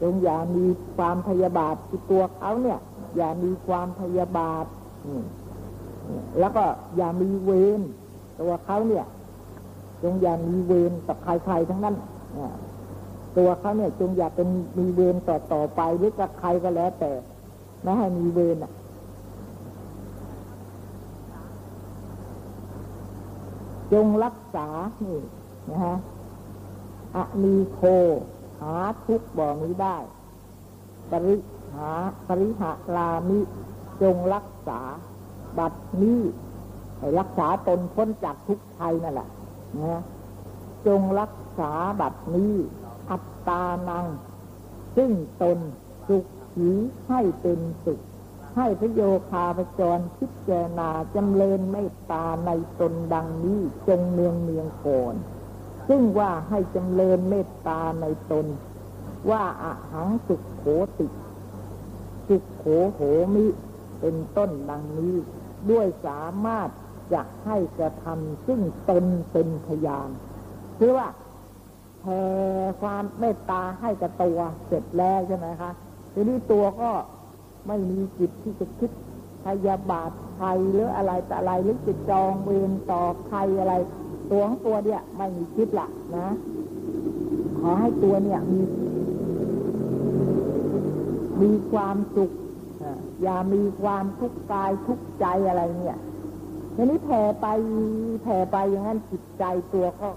[0.00, 0.64] จงอย่ามี
[0.96, 2.78] ความพยาบาทที่ตัวเขาเนี่ย
[3.16, 4.64] อย่ามีความพยาบาท
[6.38, 6.64] แล้วก็
[6.96, 7.80] อย่ามีเวร
[8.40, 9.04] ตัวเขาเนี่ย
[10.02, 11.96] จงอย่ามีเวรกับใครๆทั้งนั้น
[13.36, 17.12] ตัวเขาเนี่ยจงอย่าเป็นมีเวรต่อต่อไปหรือกับใครก็แล้วแต่
[17.82, 18.72] ไม่ให้มีเวรอะ
[23.92, 24.68] จงรักษา
[25.04, 25.18] นี่
[25.70, 25.96] นะฮะ
[27.16, 27.80] อะมีโค
[28.60, 28.74] หา
[29.06, 29.96] ทุกบ่มีได้
[31.10, 31.36] ปริ
[31.74, 31.90] หา
[32.28, 33.40] ปริหาลามิ
[34.02, 34.80] จงรักษา
[35.58, 36.20] บัดนี้
[36.98, 39.28] ให้รักษาตนพ้นจากทุกภัยนั่นแหละ
[39.82, 40.00] นะ
[40.86, 42.54] จงรักษาบัดนี้
[43.10, 44.06] อัตตานัง
[44.96, 45.58] ซึ่งตน
[46.08, 46.68] สุขขี
[47.08, 48.00] ให้เป็นสุข
[48.56, 55.14] ให้พระโยคาพจรพิจารณาจำเริญเมตตาในตนดังนี้จงเนืองเนืองโอน
[55.88, 58.46] ซึ่งว่าให้จำเริญเมตตาในตน
[59.30, 60.64] ว่าอาหังสุขโข
[60.98, 61.06] ติ
[62.28, 63.00] สุขโขโห
[63.34, 63.46] มิ
[64.00, 65.14] เป็นต้นดังนี้
[65.70, 66.68] ด้วยสามารถ
[67.12, 70.10] จะให้กระทำซึ่งตนเป็นพยาน
[70.78, 71.08] คือว่า
[72.00, 72.22] แผ่
[72.80, 75.70] ความเมตตาให้กับตัวเสร็จแล้วใช่ไหมคะ
[76.12, 76.90] ทีนี้ตัวก็
[77.66, 78.90] ไม่มีจิตที่จะคิด
[79.44, 83.74] พยาบาทใครหรืออะไรแต่อะไรหรือจิตจองเวรต่อใครอะไร
[84.30, 85.86] ตัวของตัวเนี่ยไม่มีคิดละ
[86.16, 86.28] นะ
[87.58, 88.60] ขอให้ตัวเนี่ยมี
[91.42, 92.30] มีความสุข
[93.22, 95.98] อย่ามีความทุกข์กายทุกข์ใจอะไรเนี่ย
[96.74, 97.46] ทีนี้แผ่ไป
[98.22, 100.08] แผ่ไปอย่างนั้นจิตใจตัวก็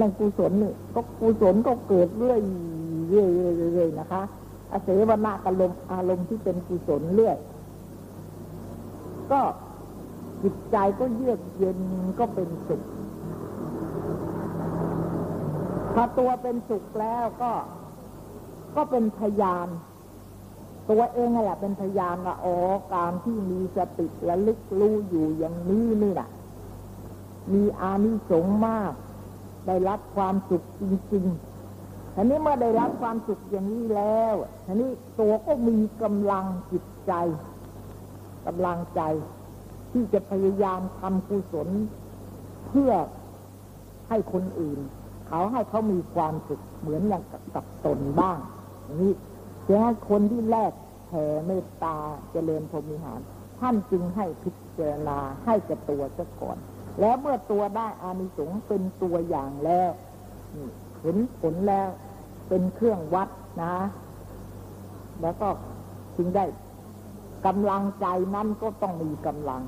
[0.00, 2.40] นังกุศลนี่ก็กุศลก็เกิดเรื่อย
[3.08, 3.28] เรื่อย
[3.74, 4.22] เรื่อยนะคะ
[4.72, 7.36] อาศัยวนาอารมณ์อารมณ์ที่เป็นกุศลเรื่อย
[9.32, 9.40] ก็
[10.42, 11.78] จิตใจก็เยือกเย็น
[12.18, 12.82] ก็เป็นสุข
[15.94, 17.52] พอตัวเป็นสุขแล้วก็
[18.76, 19.68] ก็เป็นพยาน
[20.90, 22.56] ตัวเองแหละเป็นพยานว่าอ๋อ
[22.94, 26.28] การที่มีสติและลึกรู้อยู่อย่างนี้นี่แหละ
[27.52, 28.92] มีอานิสงส์มาก
[29.68, 34.34] ได้รับความสุขจริงๆทีนี้เมื่อได้รับความสุขอย่างนี้แล้ว
[34.66, 37.12] ทีนี้ตัวก็มีกำลังจิตใจ
[38.46, 39.02] กำลังใจ
[39.92, 41.68] ที่จะพยายามทำกุศล
[42.68, 42.92] เพื่อ
[44.08, 44.80] ให้คนอื่น
[45.28, 47.22] เขาให้เขามีความสุขเหมือนอย่าง
[47.54, 48.38] กับตนบ้าง
[49.00, 49.12] นี้
[49.66, 50.72] จะให้คนที่แรก
[51.08, 51.96] แผ่เมตตา
[52.32, 53.20] เจริญพรหมิหาร
[53.60, 56.58] ท่านจึงให้พิจารณาให้กับตัวซะก่อน
[57.00, 59.90] แล้วเมื่อตัวได้อานิสงส์เป็นตัวอย่างแล้ว
[61.02, 61.88] เห็นผลแล้ว
[62.48, 63.28] เป็นเครื่องวัด
[63.62, 63.76] นะ
[65.22, 65.48] แล้วก็
[66.16, 66.44] จึงได้
[67.46, 69.62] กำลังใจนั้นก็ต้องมีกำลัง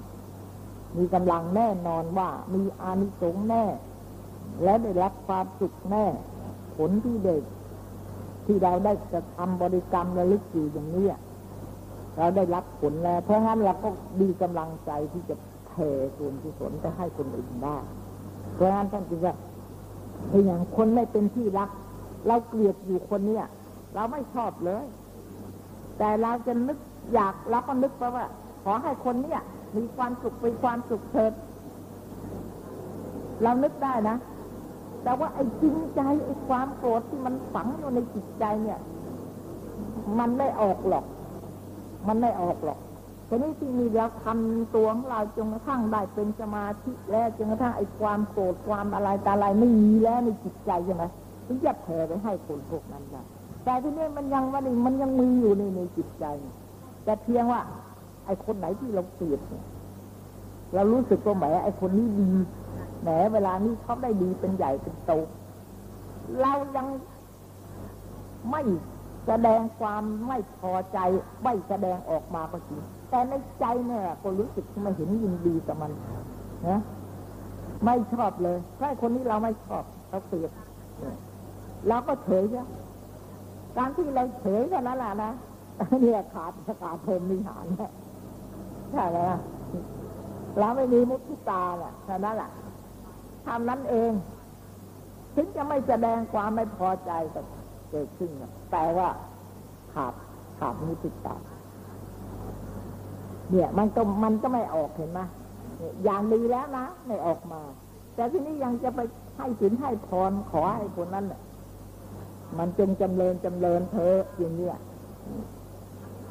[0.99, 3.65] มีกำลังแน่นอนว่ามีอานิสงส์แน่
[4.63, 6.07] และได้รับความสุขแน่
[6.77, 7.43] ผลที่เด็ก
[8.47, 11.07] ที่เราได้จะทำบริกรรมระลึกอยู่อย่างนี้
[12.17, 13.89] เราได้รับผลแล้ว เพราะงั้นเราก็
[14.21, 15.35] มีกำลังใจที่จะ
[15.81, 17.77] แผ่ส่วนกุศลไปให้คนอื่นได้
[18.55, 19.35] เพราะงั้นท่านจึงว่า
[20.31, 21.71] เป็นอย่างคนไม่เป็นที่รัก
[22.27, 23.45] เราเกลียดอยู่คนเนี้ย
[23.95, 24.85] เราไม่ชอบเลย
[25.99, 26.79] แต่เราจะนึก
[27.15, 28.27] อยากเราก็นึกไปว่า
[28.65, 29.41] ขอให้คนเนี้ย
[29.77, 31.33] มีความสุขมีความสุขเถิด
[33.43, 34.17] เรานึกได้นะ
[35.03, 38.79] แต่ว่าไอ้จริงใจไอ้ความโกรธที่มันฝังอยู่ในจิตใจเนี่ย
[40.19, 41.05] มันไม่ออกหรอก
[42.09, 42.79] มันไม่ออกหรอก
[43.33, 51.05] ทีนี้ที่มีเราทำตัวของเราจนกระทั่งได้เป็นสมาธิแล้วจนกระทั่งไอ้ความโกรธความอะไรตาอะไรไม่มีแล้วในจิตใจใช่ไหม
[51.47, 53.23] ถึงจะแผ่ไปให้คนพวกนั้นได้
[53.65, 56.25] แต่ที่นี้มันยังวันนี้มันยังมีอยู่ในในจิตใจ
[57.05, 57.61] แต่เพียงว่า
[58.27, 59.65] ไอ้คนไหนที่เราเกลียดเนี่ย
[60.75, 62.31] เรารู้สึกว่าแหมไอ้คนนี้ดี
[63.03, 65.13] แหมเวลานี้เขาได้ดีเป็นใหญ่เป็นโต
[66.41, 66.87] เรายัง
[68.51, 68.63] ไม่
[69.27, 70.99] แสดงความไม่พอใจ
[71.45, 75.93] ไม่แสดงออกมาก็จริง แต่ในใจเนี่ยก็รู้สึกไม่เห็นยินดีกับมัน
[76.69, 76.81] นะ
[77.85, 80.51] ไม่ชอบเลยถ้าคนนี้เราไม่ชอบเราเกลียด
[81.89, 82.65] เราก็เฉยใช่
[83.77, 85.33] การที่เราเฉยแค่นั้นแหละนะ
[86.03, 87.91] เนี่ยขาดขาดเทมมีหารนี่ย
[88.93, 89.19] ใช่ไหม
[90.59, 92.51] เราไม่มีมุทิตาแหละแค่นั้นแหละ
[93.47, 94.13] ทำนั้นเอง
[95.35, 97.45] ถึงจะไม่แสดงความไม่พอใจกับ
[97.91, 98.31] เกิดขึ้น
[98.73, 99.09] แต่ว่า
[99.95, 100.15] ขาด
[100.59, 101.37] ขาดมุติตา
[103.51, 105.21] เนี่ย มันก็มันก็ไม่ออกเห็นไหม
[106.05, 107.61] อย่างดีแล้วนะไม่ออกมา
[108.15, 109.01] แต่ที่นี้ยังจะไป
[109.37, 111.27] ให้สินให้พรขอให้คนนั้น
[112.59, 114.77] มันจงจำเริญจำเริญเธออย่างเนี้ย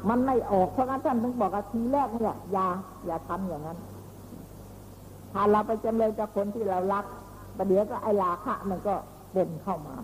[0.08, 2.66] มันไม่ออกเพราะงั้นท่านถึงบอกอาทีแรกเนี่ยอย่า
[3.06, 3.78] อย่าทำอย่างนั้น
[5.32, 7.04] ถ้าเราไปจำเลยกับคนที่เรารัก
[7.56, 8.94] ประเดี๋ยวก็ไอลาคะมันก็
[9.32, 9.96] เด่นเข้ามา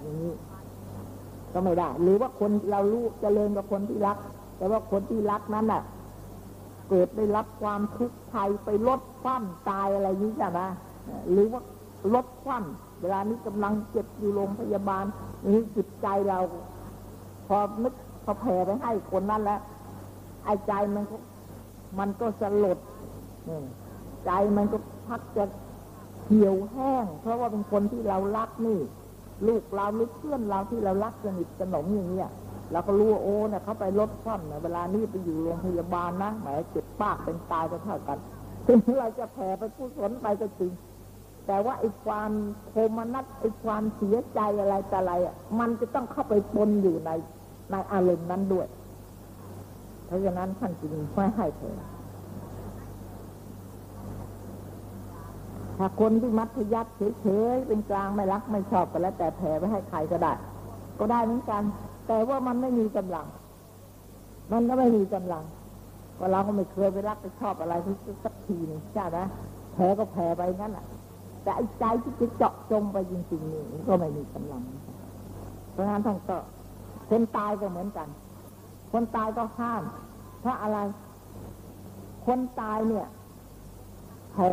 [0.00, 0.32] อย่างนี้
[1.52, 4.16] ก็ไม่ได้ หรือว่าคนเรารู้จเจริญกับคนที่รัก
[4.56, 5.82] แต่ว่าคนที่รักนั้นน่ะ
[6.94, 10.68] เกิดได้รับความทุกข์ภัยไปลดความตายอะไรนี้จ้ะนะ
[11.30, 11.60] หรือว่า
[12.14, 12.64] ลดความ
[13.00, 15.04] เวลานี้กำลังเจ็บอยู่โรงพยาบาล
[15.50, 16.38] นี่จิตใจเรา
[17.46, 19.60] พอนึกพอแผ่ไปให้คนนั้นแล้ว
[20.44, 21.16] ไอ้ใจมันก็
[21.98, 22.78] มันก็สลด
[24.26, 25.44] ใจมันก็พักจะ
[26.26, 28.78] เหี่ยวแห้ง เพราะว่าเป็นคนที่เรารักนี่
[29.46, 32.30] ลูกเราหรือเพื่อนเราที่เรารักสนิทสนมอย่างเนี้ย
[32.72, 38.18] แล้วก็รู้ว่าโอ้เนี่ยเขาไปลดความเนี่ยเวลานี้ไปอยู่โรงพยาบาลนะแหมเจ็บปากเป็นตายก็เท่ากัน
[38.66, 40.72] ถึงเราจะแผ่ไปกุศลไปก็จริง
[41.46, 42.30] แต่ว่าไอ้ความ
[42.68, 47.10] โทมนัสไอ้ความเสียใจอะไรแต่อะไรอะมันจะต้องเข้าไปปนอยู่ใน
[47.70, 48.66] ในอารมณ์นั้นด้วย
[50.06, 51.70] เพราะฉะนั้นท่านจึงไม่ให้แผ่
[55.78, 56.90] ถ้าคนที่มัธยัติ
[57.22, 60.32] เฉยๆเป็นกลางไม่รักไม่ชอบก็แล้วแต่แผ่ไปให้ใครก็ได้
[60.98, 61.62] ก็ได้เหมือนกัน
[62.06, 63.26] แต่ว่ามันไม่มีกำลัง
[64.52, 65.44] มันก็ไม่มีกำลัง
[66.18, 67.74] ก็เราก็ไม่เคยไปรักไปชอบอะไร
[68.24, 69.18] สักทีนึงใช่ไหม
[69.72, 70.86] แผ่ก็แผ่ไปงั้นแหละ
[71.42, 74.62] แต่ไอ้ใจที่จะเจาะจงไปจริงๆนี่ก็ไม่มีกำลัง
[75.72, 76.36] เพราะงั้นท่านก็
[77.10, 78.08] คนตายก็เหมือนกัน
[78.92, 79.82] คนตายก็ห้าม
[80.40, 80.78] เพราะอะไร
[82.26, 83.06] คนตายเนี่ย
[84.32, 84.48] แผ่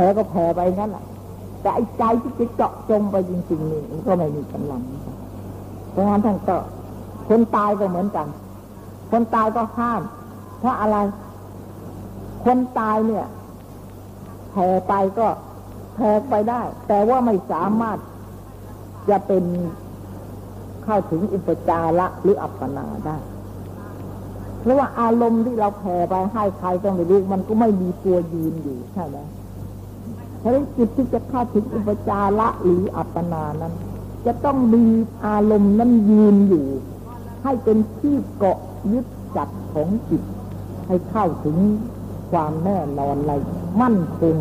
[0.00, 1.04] ไปแพ้ก็แพ้ไปงั้นแหละ
[1.60, 4.82] แต่ไอ้ใจที่จะเจาะจงไปจริงๆนี่มันก็ไม่มีกำลัง
[5.92, 6.56] เพราะงั้นท่านก็
[7.28, 8.26] คนตายก็เหมือนกัน
[9.10, 10.02] คนตายก็ห้าม
[10.58, 10.96] เพราะอะไร
[12.44, 13.26] คนตายเนี่ย
[14.50, 15.28] แผ่ไปก็
[15.94, 17.98] แผ่ไปได้ แต่ว่าไม่สามารถ
[19.10, 19.44] จะเป็น
[20.84, 23.16] เข้าถึงอุปจาระหรืออัปปนาได้
[24.60, 29.18] เพราะว่าอารมณ์ที่เราแผ่ไปให้ใครก็ไม่รู้มันก็ไม่มีตัวยืนอยู่ใช่ไหม
[30.40, 33.74] เพราะจิตที่จะเข้าถึงอุปจาระหรืออัปปนานั้น
[34.26, 34.84] จะต้องมี
[35.26, 36.66] อารมณ์นั้นยืนอยู่
[37.42, 38.58] ให้เป็นที่เกาะ
[38.92, 40.22] ยึดจัดของจิต
[40.86, 41.56] ให้เข้าถึง
[42.30, 43.32] ความแน่นอนอะไร
[43.80, 44.34] มั่นคง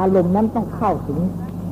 [0.00, 1.18] อารมณ์นั้นต้องเข้าถึง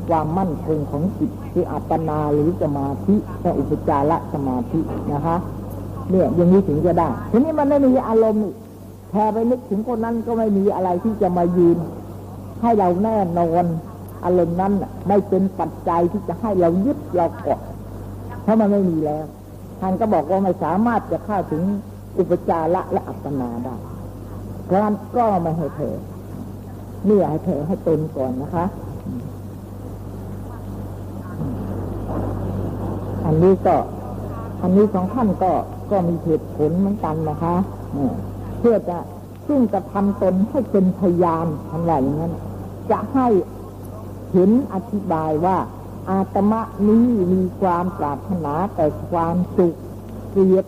[0.09, 4.81] ความมั่นคงของจิตคืออัปปนาหรือสมาธิและอุปจาระสมาธิ
[5.13, 5.37] นะคะ
[6.11, 8.47] เนี่ยอย่างนี้ถึงจะได้ ทีนี้มันไม่มีอารมณ์
[9.11, 11.79] แค่ไปนึกถึงคนนั้นก็ไม่มีอะไรที่จะมายืน
[12.63, 13.65] ให้เราแน่นอน
[14.25, 14.73] อารมณ์นั้น
[15.09, 17.61] ไม่เป็นปัจจัยที่จะให้เรายึดเราเกาะ
[18.43, 19.25] เพราะมันไม่มีแล้ว
[19.81, 21.63] ท่านก็บอกว่าไม่สามารถจะเข้าถึง
[22.19, 23.77] อุปจาระและอัปปนาได้
[24.65, 25.81] เพราะนั้นก็ไม่ให้เถ
[27.09, 28.65] นี่ให้เถให้ตนก่อนนะคะ
[33.27, 33.77] อันนี้ก็
[34.63, 35.53] อันนี้ของท่านก็
[35.91, 37.55] ก็มีเหตุผลเหมือนกันนะคะ
[38.59, 38.99] เพื่อจะ
[39.47, 42.33] ซึ่งจะทำตนให้เป็นพยานทำไรอย่างนั้น
[42.91, 43.29] จะให้
[44.33, 45.59] เห็นอธิบายว่า
[46.11, 49.75] อาตมะนี้มีความปรารถนาแต่ความสุข
[50.31, 50.67] เกลียด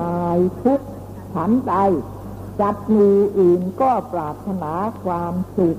[0.00, 0.80] นายทุก
[1.34, 1.74] ฉันใด
[2.60, 4.72] จัดมีอื่นก็ปรารถนา
[5.04, 5.78] ความสุข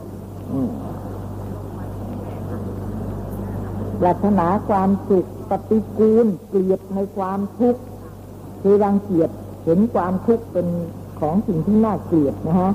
[3.99, 7.81] ปรารถนาความสุขปฏิกูลเกลียดในความทุกข์
[8.61, 9.29] คือรังเกียจ
[9.63, 10.67] เห็นความทุกข์เป็น
[11.19, 12.71] ของสิ่งที่น่าเกลียดนะฮะ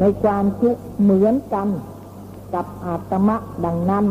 [0.00, 1.68] ในความทุกข์เหมือนกัน
[2.54, 4.06] กับอาตมะดังนั้น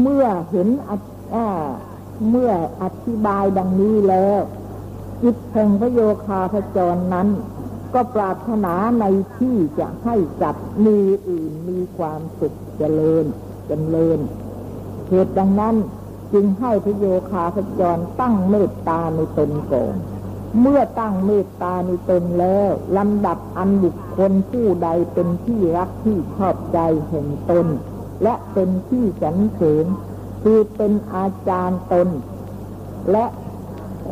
[0.00, 0.68] เมื่อเห็น
[2.30, 4.40] เมื่ออธิบายดังนี้แล้ว
[5.22, 7.28] จิตแห่งพระโยคาพจรนั้น
[7.94, 9.04] ก็ปรารถนาใน
[9.38, 13.24] ที่จะให้จัดมีอื่นมีความสุขเจริญ
[13.68, 14.18] เจริญ
[15.08, 15.76] เหตุดังนั้น
[16.32, 19.94] จึงให้พระโยคาพจรตั้งเมตตาในตนก่อน
[20.60, 27.66] เมื่อตั้งเมตตาในตนแล้วลำดับอันบุคคลผู้ใดเป็นที่รักที่ชอบใจแห่งตน
[28.22, 29.86] และเป็นที่สรรเสริญ
[30.42, 32.08] คือเป็นอาจารย์ตน
[33.12, 33.24] และ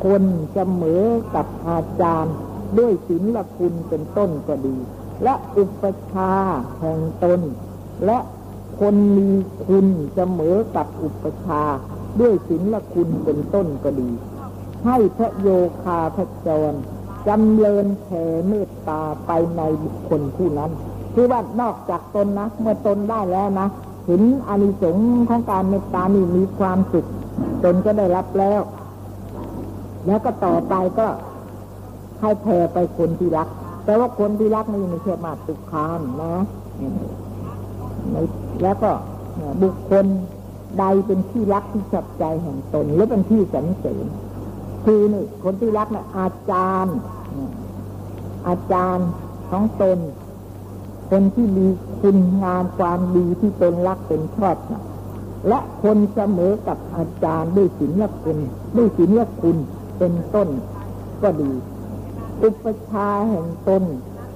[0.03, 1.05] คนเสมอ
[1.35, 2.35] กับอาจารย์
[2.79, 4.77] ด้วยศีลคุณเป็นต้นก็ดี
[5.23, 6.33] และอุปชา
[6.81, 7.41] แห่งตน
[8.07, 8.19] และ
[8.81, 9.31] คนมี
[9.67, 11.63] คุณเสมอกับอุปชา
[12.21, 14.11] ด้วยศีลคุณเป็นต้นก็ดี
[14.85, 15.49] ให้พระโย
[15.83, 16.73] คาพระจร
[17.27, 20.71] จำเริญแผ่เมตตาไปในบุคคลผู้นั้น
[21.15, 23.69] คือว่านอกจากตนนะ เมื่อตนได้แล้วนะ
[24.07, 27.07] เห็นอานิสงส์ของการเมตตานี่มีความสุข
[27.65, 28.61] ตนก็ได้รับแล้ว
[30.07, 31.07] แล้วก็ต่อไปก็
[32.21, 33.49] ให้แผ่ไปคนที่รัก
[33.85, 36.37] แต่ว่าคนที่รักนี่ไม่ใช่มาตุกคามนะ
[38.63, 38.91] แล้วก็
[39.63, 40.07] บุคคล
[40.79, 44.07] ใดเป็นที่รักที่ชอบใจแห่งตนหรือเป็นที่สรรเสริญ
[44.85, 46.97] คือนี่คนที่รักเนี่ยอาจารย์
[48.49, 49.09] อาจารย์
[49.51, 49.99] ของตน
[51.11, 51.67] คนที่มี
[52.01, 54.83] คุณงามความดีที่ตนรักเป็นชอบนะ
[55.49, 58.39] และคนเสมอกับอาจารย์ด้วยศีลคุณ
[58.77, 59.57] ด้วยศีลคุณ
[59.99, 60.49] เป็นต้น
[61.23, 61.53] ก็ดี
[62.43, 63.83] อุปชาแห่งตน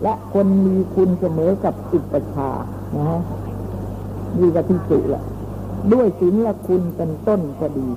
[0.02, 2.50] และคนมีคุณเสมอกับอุปชา
[2.96, 3.20] นะ
[4.38, 5.24] ดีกับที่สุแหละ
[5.92, 6.34] ด้วยศีล
[6.66, 7.88] คุณเป็นต้นก็ดี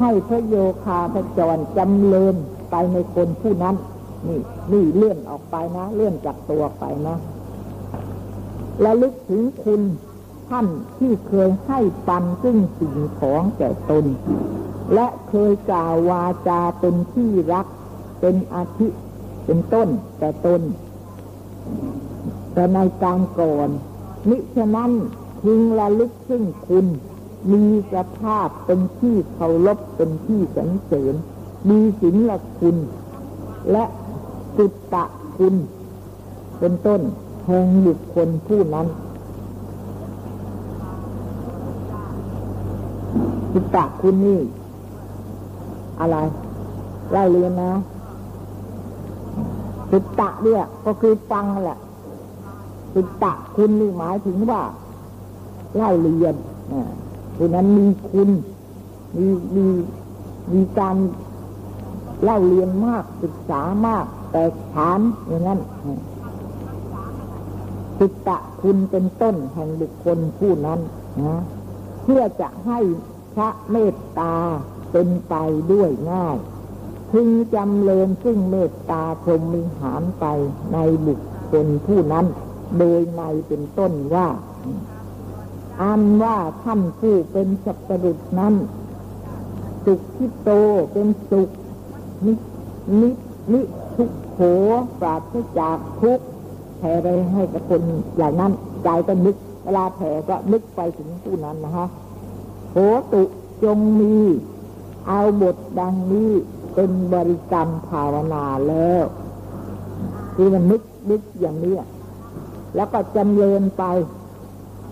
[0.00, 2.36] ให้พระโยคาพระจรจำเริญ
[2.70, 3.76] ไปในคนผู้นั้น
[4.28, 4.40] นี่
[4.72, 7.16] นี่เลื่อนออกไปนะ เลื่อนจากตัวไปนะ
[8.80, 9.82] และลึกถึงคุณ
[10.48, 10.66] ท่าน
[10.98, 14.04] ที่เคยให้ปันซึ่งสิ่งของแก่ตน
[14.94, 17.66] และเคยกล่าววาจาเป็นที่รัก
[18.20, 18.88] เป็นอาทิ
[19.44, 19.88] เป็นต้น
[20.18, 20.60] แต่ตน
[22.52, 23.68] แต่ในการก่อน
[24.28, 24.90] นิฉะนั้น
[25.42, 26.86] พึงระลึกซึ่งคุณ
[27.52, 31.14] มีสภาพเป็นที่เคารพเป็นที่สรรเสริญ
[31.68, 32.76] มีศีลคุณ
[33.70, 33.84] และ
[34.56, 35.04] สุตตะ
[35.36, 35.54] คุณ
[36.58, 37.00] เป็นต้น
[37.46, 38.86] แห่งบุคคลผู้นั้น
[43.52, 44.40] สุตตะคุณนี่
[46.00, 46.16] อะไร
[47.12, 47.72] ไล่เรียนนะ
[49.90, 51.78] สุตตะเนี่ย ก็คือฟังแหละ
[52.94, 54.62] สุตตะคุณนี่หมายถึงว่า
[55.76, 56.34] เล่เรียน
[56.72, 56.90] อ่า
[57.36, 58.30] ผู้นั้นมีคุณ
[59.16, 59.66] มีมี
[60.52, 60.96] มีการ
[62.22, 65.60] เล่าเรียนมากศึกษามาก แต่ฐานอย่างนั้น
[67.98, 70.80] สุตตะคุณเป็นต้นแห่งบุคคลผู้นั้น
[71.26, 71.42] นะ
[72.02, 72.78] เพื่อจะให้
[73.34, 74.34] พระเมตตา
[74.92, 75.34] เป็นไป
[75.72, 76.36] ด้วยง่าย
[77.12, 80.24] พึงจำเริญซึ่งเมตตาพรหมิหารไป
[80.72, 81.20] ในบุค
[81.50, 82.26] คลผู้นั้น
[82.78, 84.28] โดยในเป็นต้นว่า
[85.82, 88.54] อันว่าท่านผู้เป็นสัพรุษนั้น
[89.84, 90.50] สุขที่โต
[90.92, 91.48] เป็นสุข
[92.26, 92.32] นิ
[93.00, 93.10] นิ
[93.52, 93.60] นิ
[93.96, 94.38] ทุกโข
[95.00, 96.20] ปราศจากทุก
[96.78, 97.82] แผ่ไปให้กับคน
[98.16, 98.52] อย่างนั้น
[98.84, 101.86] ใจก็นึก เวลาแผ่ก็นึกไปถึงผู้นั้นนะฮะ
[102.72, 102.76] โห
[103.12, 103.22] ตุ
[103.64, 104.16] จงมี
[105.08, 106.30] เอาบทดังนี้
[106.74, 109.04] เป็นบริกรรมภาวนาแล้ว
[110.34, 111.74] คือมันนึกนึกอย่างนี้
[112.76, 113.84] แล้วก็จำเริญไป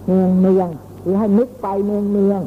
[0.07, 0.69] เนืองเนือง
[1.03, 2.41] คือให้นึกไปเนืองเนือง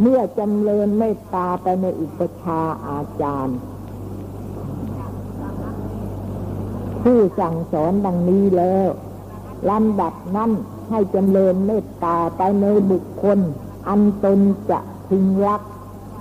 [0.00, 3.58] เมื่อจำเริญเมตตาไปในอุปชาอาจารย์
[7.02, 8.88] ผู้สั่งสอนดังนี้แล้ว
[9.70, 10.50] ลำดับนั้น
[10.90, 13.38] ให้จำเริญเมตตาไปในบุคคล
[13.88, 14.38] อันตน
[14.70, 15.62] จะพึงรัก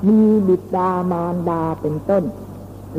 [0.07, 2.23] มีบิดามารดาเป็นต้น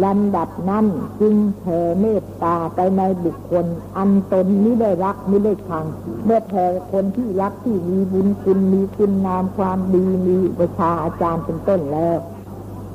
[0.05, 0.87] ลำดับนั้น
[1.21, 3.65] จึงแผ่เมตตาไปในบุคคล
[3.97, 5.85] อันตนนี้ได้รักไม่ได้ชัง
[6.25, 12.19] เมื่อแผ่คนที่รักที่มีบุญคุณมีคุณงามความดีมีประชาอาจารย์เป็นต้นแล้ว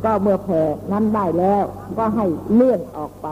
[0.04, 1.64] ก็เมื่อแผ่นั้นได้แล้ว
[1.98, 3.28] ก็ให้เลื่อนออกไป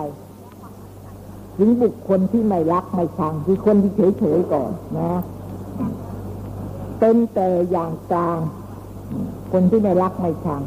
[1.57, 5.13] ถึงบุคคลที่ไม่รักไม่ชังคือคนที่เฉยๆก่อนนะ
[6.99, 8.39] เป็นแต่อย่างกลาง
[9.51, 10.61] คนที่ไม่รักไม่ชัง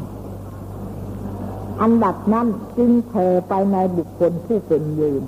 [1.81, 2.47] อันดับนั้น
[2.77, 5.23] จึงแผ่ไปในบุคคลผู้เป็นยืน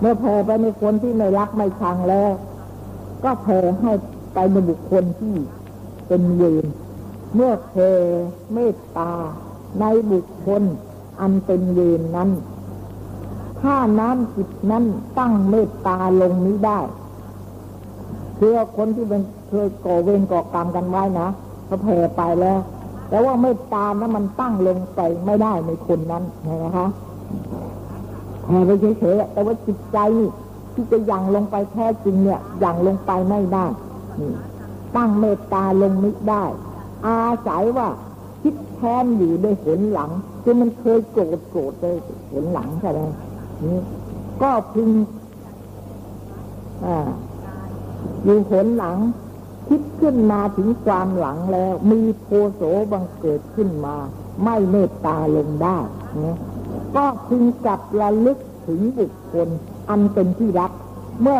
[0.00, 2.30] เมื่อแผ่ไปในคนที่ไม่รักไม่ชังแล้ว
[3.24, 3.92] ก็แผ่ให้
[4.34, 5.34] ไปในบุคคลที่
[6.08, 6.64] เป็นยืน
[7.34, 7.90] เมื่อแผ่
[8.52, 9.12] เมตตา
[9.80, 10.62] ในบุคคล
[11.20, 12.30] อันเป็นยืนนั้น
[13.60, 14.84] ถ้าน้ำจิตนั้น
[15.18, 16.80] ตั้งเมตตาลงนี้ได้
[18.36, 21.28] เพื่อคนที่เป็นเคยก่อเวรก่อกรรมกันไว้นะ
[21.66, 22.58] เขาแผ่ไปแล้ว
[23.08, 26.24] แต่ว่าเมตตานะมันตั้งลงไปไม่ได้ในคนนั้น
[26.64, 26.86] นะคะ
[28.44, 30.30] แผ่ไปเฉยๆแต่ว่าจิตใจนี่
[30.74, 33.66] ที่จะยังลงไปแท้จริงเนี่ยยังลงไปไม่ได้
[34.96, 36.44] ตั้งเมตตาลงไม่ได้
[37.06, 37.88] อาศัยว่า
[38.42, 40.10] คิดแทนอยู่ด้วยผลหลัง
[40.42, 41.96] คือมันเคยโกรธโกรธเลย
[42.32, 43.00] ผลหลังใช่ไหม
[43.64, 43.80] นี่
[44.42, 44.90] ก็พึง
[46.84, 47.08] อ่า
[48.24, 48.96] อยู่ผลหลัง
[49.68, 52.62] คิดขึ้นมาถึงความหลังแล้ว มีโพโส
[52.92, 53.96] บังเกิดขึ้นมา
[54.42, 55.78] ไม่เมตตาลงได้
[56.24, 56.38] นะ
[56.96, 59.48] ก็พึงกลับระลึกถึงบุคคล
[59.90, 60.72] อันเป็นที่รัก
[61.22, 61.38] เมื่อ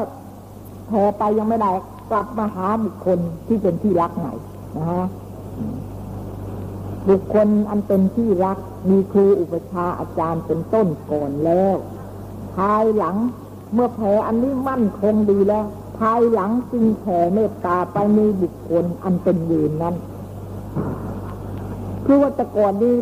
[0.89, 1.73] แผ่ไปยังไม่ได้
[2.11, 4.35] กลับมาหาบุคคลที่เป็นที่รักใหม่
[4.77, 5.07] นะฮะ
[7.09, 8.59] บุคคลอันเป็นที่รัก
[8.91, 11.77] มีครูอุปชาอาจารย์เป็นต้นก่อนแล้ว
[12.57, 13.17] ภายหลัง
[13.75, 15.67] เมื่อแผ่อันนี้มั่นคงดีแล้ว
[15.99, 19.95] ภายหลังจึงแผ่เมตตาไปในบุคคลอันเป็นยืนนั้น
[22.05, 22.95] คือว่าแต่ก่อนนี้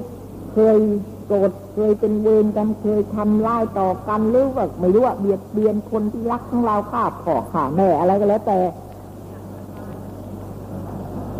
[0.52, 0.78] เคย
[1.26, 8.58] โกรธเคยเป็นเวรกันเคยทำร้ายต่อกันหรือว่าไม่รู้ว่าเบียดเบียนคนที่รักของเราข้าพ่อข้าแม่อะไรก็แล้วแต่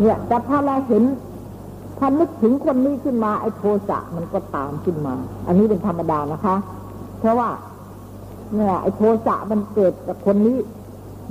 [0.01, 1.03] เนี่ยแต่ถ้าเราเห็น
[1.97, 5.15] ถ้านึกถึงคนนี้ขึ้นมาไอ้โทสะมันก็ตามขึ้นมา
[5.47, 6.55] อันนี้เป็นธรรมดานะคะ
[7.19, 7.49] เพราะว่า
[8.55, 10.57] เนี่ยไอ้โทสะมันเกิดกับคนนี้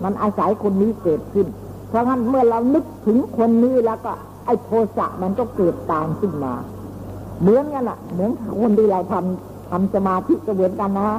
[0.05, 1.47] มันอาศัยคนนี้เกิดขึ้น
[1.89, 4.13] เพราะงั้นเมื่อเรานึกถึงคนนี้แล้วก็
[4.47, 6.53] ไอ้โทสะมันก็เกิดตามขึ้นมา
[7.41, 8.31] เหมือนกันอะเหมือน
[8.61, 11.11] คนที่เราทำทำสมาธิก็เหมือนกันนะ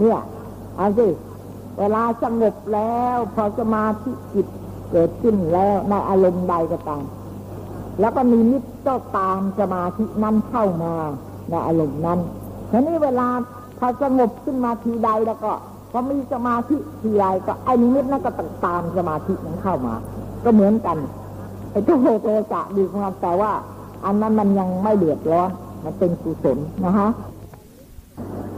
[0.00, 0.20] เนี่ย
[0.76, 1.06] เอาสิ
[1.78, 4.46] เวลาสงบแล้ว พอสมาธิจิต
[4.90, 7.04] เกิดขึ้นแล้วในอารมณ์ใดก็ตาม
[8.00, 10.94] แล้วก็มีนิจก็ตามสมาธินั้นเข้ามา
[11.50, 12.20] ในอารมณ์นั้น
[12.70, 13.28] ทีนี้เวลา
[13.78, 15.52] พอสงบขึ้นมาทีใดแล้วก็
[15.96, 18.30] พอมีสมาธิทีไรก็ไอ้นิมิตนั้นก็
[18.64, 19.94] ตามสมาธินั้นเข้ามา
[20.44, 20.96] ก็เหมือนกัน
[21.70, 23.52] ไอ้ตัวโทสะดีงเราแต่ว่า
[24.04, 25.50] อันนั้นมันยังไม่เดือดร้อน
[25.84, 27.08] มันเป็นกุศลนะฮะ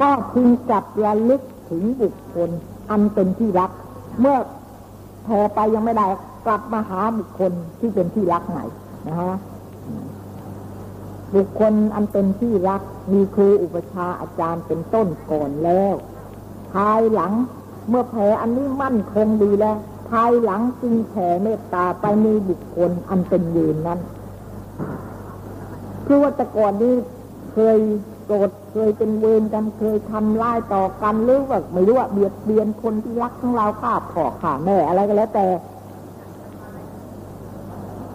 [0.00, 2.50] ก็พึงจับระลึกถึงบุคคล
[2.90, 3.70] อันเป็นที่รัก
[4.20, 4.36] เมื่อ
[5.24, 6.06] แผ่ไปยังไม่ได้
[6.46, 8.64] กลับมาหาบุคคลที่เป็นที่รักใหม่
[9.08, 9.34] นะฮะ
[11.34, 12.82] บุคคลอันเป็นที่รัก
[13.12, 15.94] มีครูอุปชาอาจารย์เป็นต้นก่อนแล้ว
[16.74, 17.32] ภายหลัง
[17.88, 19.76] เมื่อแผ่อันนี้มั่นคงดีแล้ว
[20.10, 24.00] ภายหลังจึงแผ่เมตตาไปมีบุคคลอันเป็นยืนนั้น
[26.06, 26.94] คือว่าแต่ก่อนนี้
[27.52, 27.78] เคย
[28.26, 35.46] โกรธเคยเป็นเวรกันเคยทำร้ายต่อกันหรือว่าไม่รู้ว่าเบียดเบียนคนที่รักของเราฆ่าพ่อฆ่าแม่อะไรก็แล้วแต่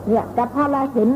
[0.07, 1.09] เนี่ยแต่ถ้าเราเห็น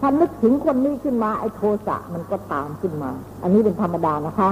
[0.00, 3.10] ถ้านึกถึงคนนี้ขึ้นมาไอ้โทสะมันก็ตามขึ้นมา
[3.42, 4.50] อันนี้เป็นธรรมดานะคะ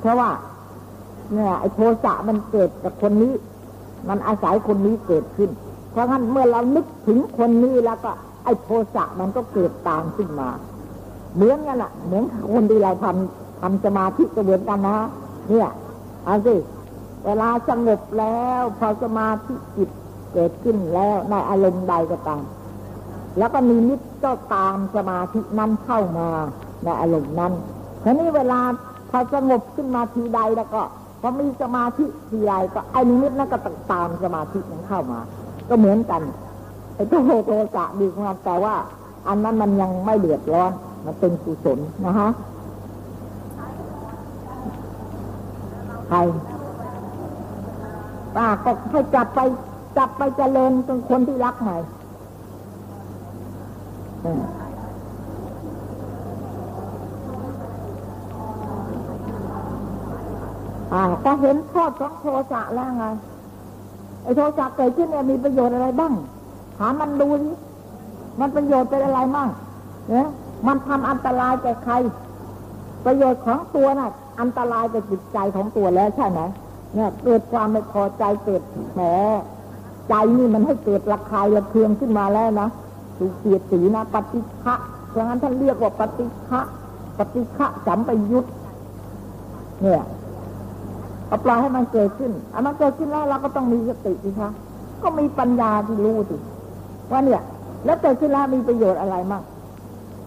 [0.00, 0.28] เพราะว่า
[1.32, 3.32] เนี่ยไอ้โทสะมันเกิดกับคนนี้
[4.08, 5.50] มันอาศัยคนนี้เกิดขึ้น
[5.90, 8.10] เพราะงั้นเมื่อเรานึกถึงคนนี้แล้วก็
[8.44, 10.48] ไอ้โทสะมันก็เกิดตามขึ้นมา
[11.34, 14.98] เหมือนกันอะเหมือนคนที่เราทำทำสมาธิก็เหมือนกันนะ
[15.48, 15.68] เนี่ย
[16.24, 16.54] เอาสิ
[17.24, 19.90] เวลาสงบแล้วพอสมาธิจิต
[20.32, 22.42] เกิดขึ้นแล้วในอารมณ์ใดก็ตาม
[23.38, 26.28] แล้วก็มีนิดก็ตามสมาธินั้นเข้ามา
[26.84, 27.52] ในอารมณ์นั้น
[28.02, 28.60] ทีนี้เวลา
[29.10, 30.82] พอสงบขึ้นมาทีใดแล้วก็
[31.26, 33.58] อมีสมาธิทีไรก็ไอ้นิดนั้นก็
[33.92, 35.20] ตามสมาธินั้นเข้ามา
[35.68, 36.22] ก็เหมือนกัน
[36.94, 38.74] ไอ้ตัวโทสะดีงเราแต่ว่า
[39.28, 40.72] อันนั้นมันยังไม่เดือดร้อน
[41.04, 42.28] มันเป็นกุศลนะฮะ
[46.08, 46.18] ใคร
[48.36, 49.40] ป้าก็ให้จับไป
[49.96, 51.76] จับไปเจริญเป็นคนที่รักใหม่
[60.92, 63.04] อ่าก็เห็นโทษของโทสะแล้วไง
[64.22, 66.12] ไอ้โทสะเกิดขึ้นเนี่ยมีประโยชน์อะไรบ้าง
[66.78, 67.52] ถามมันดูสิ
[68.40, 69.48] มันประโยชน์เป็นอะไรบ้าง
[70.10, 70.26] เนี่ย
[70.66, 71.94] มันทำอันตรายแก่ใคร
[73.04, 74.10] ประโยชน์ของตัวน่ะ
[74.40, 76.40] อันตรายแก่จิตใจของตัวแล้วใช่ไหม
[76.94, 78.62] เนี่ยเกิดความไม่พอใจเกิด
[78.94, 79.00] แหม
[80.08, 82.68] ใจนี่มันให้เกิดระคายระเคืองขึ้นมาแล้วนะ
[83.18, 84.74] ถูกเสียดสีนะปฏิฆะ
[85.10, 86.60] เพราะงั้นท่านเรียกว่าปฏิฆะ
[87.18, 88.46] ปฏิฆะจำไปยุทธ
[89.82, 90.02] เนี่ย
[91.28, 94.50] เอาปล่อยให้มันเกิดขึ้นอันมันเกิดขึ้นแล้วเราก็ต้องมีสติสิคะ
[95.02, 96.36] ก็มีปัญญาที่รู้สิ
[97.10, 97.42] ว่าเนี่ย
[97.84, 99.42] แล้วเกิดขึ้นแล้วมีประโยชน์อะไรมั่ง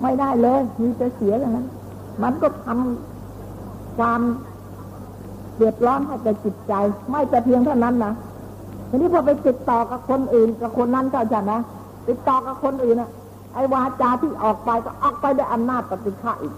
[0.01, 1.67] ไม่ได้เลย มีแต่เสียอย่างนั้น
[2.23, 4.21] มันก็ทำความ
[5.55, 6.73] เดือดร้อนให้แก่จิตใจ
[7.09, 8.13] ไม่แต่เพียงเท่านั้นนะ
[8.89, 11.59] ทีนี้พอไปติดต่อกับคนอื่นกับคนนั้นก็จะนะ
[12.07, 13.09] ติดต่อกับคนอื่นนะ
[13.53, 16.53] ไอ้วาจาที่ออกไปก็ออกไปด้วยอำนาจปฏิฆะอีก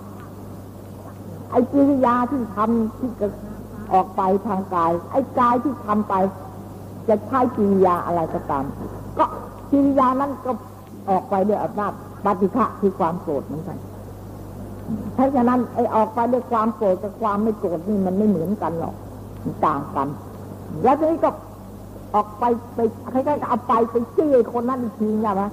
[1.51, 3.27] ไอ้กิริยาที่ทำที่จะ
[3.93, 6.13] ออกไปทางกาย ไอ้กายที่ทำไป
[7.07, 8.65] จะใช้กิริยาอะไรก็ตาม
[9.17, 9.25] ก็
[9.71, 10.51] กิริยานั้นก็
[11.09, 11.93] ออกไปด้วยอำนาจ
[12.25, 13.77] ปฏิฆะคือความโกรธเหมือนกัน
[15.13, 18.95] เพราะฉะนั้นไอ้ออกไปด้วยความโกรธกับความไม่โกรธนี่มันไม่เหมือนกันหรอก
[19.43, 20.07] มันต่างกัน
[20.83, 21.29] แล้วทีนี้ก็
[22.15, 22.43] ออกไป
[22.75, 22.79] ไป
[23.11, 25.43] ใครๆก็เอาไปไปชี้ไอ้คนนั้นอีกทีใช่ไหม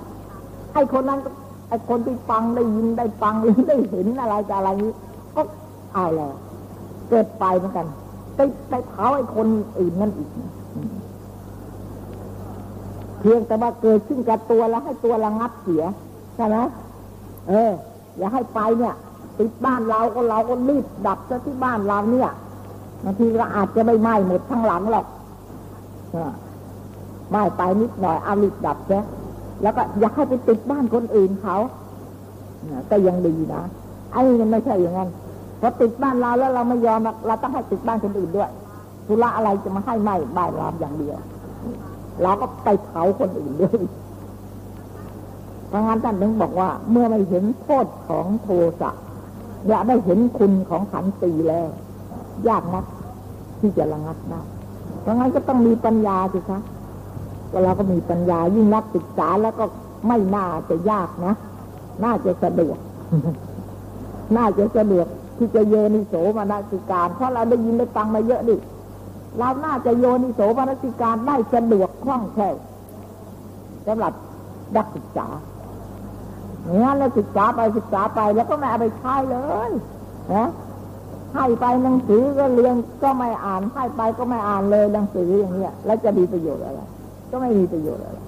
[0.75, 1.21] ไอ้คนนั้น
[1.69, 4.93] ไอ้คนที่ฟังได้ยินได้ฟังหรือได้เห็นอะไรจะอะไรนี้
[5.35, 5.43] ก็
[5.95, 6.33] เอาแล้ว
[7.09, 7.87] เกิดไปเหมือนกัน
[8.39, 10.29] ไปไปเผาไอ้คนอื่นนั่นอีก
[13.21, 15.85] เพียงแต่ว่าเกิดขึ้นกับตัวแล้วให้ตัวระงับเสีย
[16.37, 16.57] ใช่ไหม
[17.49, 17.73] เออ
[18.19, 18.95] อย่าให้ไปเนี่ย
[19.39, 22.31] ติดบ้านเราก็เราก็รีบดับซะที่บ้านเราเนี่ย
[23.05, 25.07] บางทีก็อาจจะไม่ไหม้หมดทั้งหลังหรอก
[27.31, 29.05] ไหม้ไปนิดหน่อยเอารีบดับซะ
[29.63, 31.57] แล้วก็อย่าให้ไปติดบ้านคนอื่นเขา
[32.91, 33.63] ก็ยังดีนะ
[34.13, 35.09] ไอ้นี่ไม่ใช่อย่างนั้น
[35.61, 38.51] พอติดบ้านเราแล้วเราไม่ยอมเราต้องให้ติดบ้านคนอื่นด้วย
[39.07, 41.19] ธุระอะไรจะมาให้ไม้บ้านเราอย่างเดียว
[42.23, 43.81] เราก็ไปเผาคนอื่นด้วย
[45.71, 48.49] พราะงั้นท่านถึงบอกว่า เมื่อไม่เห็นโทษของโท
[48.81, 48.91] สะ
[49.69, 51.69] อย่าได้เห็นคุณของขันตีแล้ว
[52.49, 52.85] ยากนัก
[53.61, 54.41] ที่จะระงับได้
[55.01, 56.61] เพราะงั้นก็ต้องมีปัญญาสิคะ
[57.53, 59.65] ก็เราก็มีปัญญายิ่งนักศึกษาแล้วก็
[60.09, 61.35] ไม่น่าจะยากนะ
[62.05, 62.79] น่าจะสะดวก
[64.37, 65.07] น่าจะสะดวก
[65.39, 68.57] ที่จะโยนิโสมนสิการ เพราะเราได้ยินได้ฟังมาเยอะดิ
[69.39, 72.57] เราน่าจะโยนิโสมนสิการได้สะดวกคล่องแคล่ว
[73.87, 74.13] สำหรับ
[74.77, 75.27] นักศึกษา
[76.65, 79.37] เนี่ยเราศึกษาไปศึกษาไปแล้วก็ไม่เอาไปใช้เล
[79.69, 79.71] ย
[80.35, 80.49] นะ
[81.35, 86.81] ให้ไปหนังสือก็เรียนก็ไม่อ่านให้ไปก็ไม่อ่านเลยหนังสืออย่างเนี้ย แล้วจะมีประโยชน์อะไร
[87.31, 88.19] ก็ไม่มีประโยชน์อะไร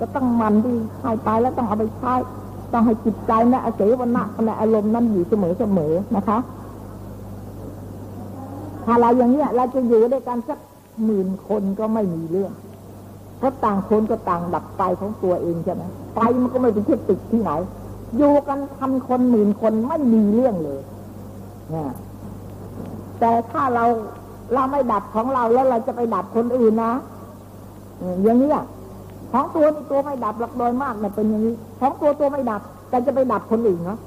[0.00, 2.14] ก็ต้องมันที่ให้ไปแล้วต้องเอาไปใช้
[2.72, 6.38] ต้องให้จิตใจนะอาศัยวันณะในอารมณ์นั้นอยู่เสมอเสมอนะคะ
[8.84, 10.58] ถ้าเราอย่างเนี้ยเราจะอยู่ด้วยกันสัก
[11.04, 12.52] หมื่นคนก็ไม่มีเรื่อง
[13.38, 15.82] เพราะต่างคนก็ต่างดับไฟของตัวเองใช่ไหม
[16.14, 17.50] ไฟมันก็ไม่เป็นที่ติดที่ไหน
[18.16, 20.80] อยู่กันพันคนหมื่นคนไม่มีเรื่องเลย
[21.74, 21.92] นี่ย
[23.20, 23.84] แต่ถ้าเรา
[24.54, 26.92] เราไม่ดับของเราแล้วเราจะไปดับคนอื่นนะ
[28.22, 28.52] อย่างนี้
[29.32, 33.98] ของตัวนี่ตัวไม่ดับหลักโดยมากเนี่ยเป็นอย่างนี้ ของตัวตัวไม่ดับ แต่จะไปดับคนอื่นเนาะ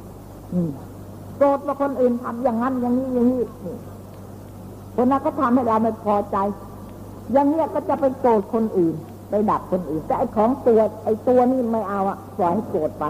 [1.38, 3.42] โกรธมาคนอื่นทำอย่างนั้นอย่างนี้อย่างนี้
[4.96, 6.38] คนนั้นก็ทำให้เราไม่พอใจ
[7.34, 8.96] อย่างนี้ก็จะไปโกรธคนอื่น
[9.30, 13.04] ไปดับคนอื่น แต่ไอ้ของตัวไอ้ตัวนี่ไม่เอาอะปล่อยให้โกรธไป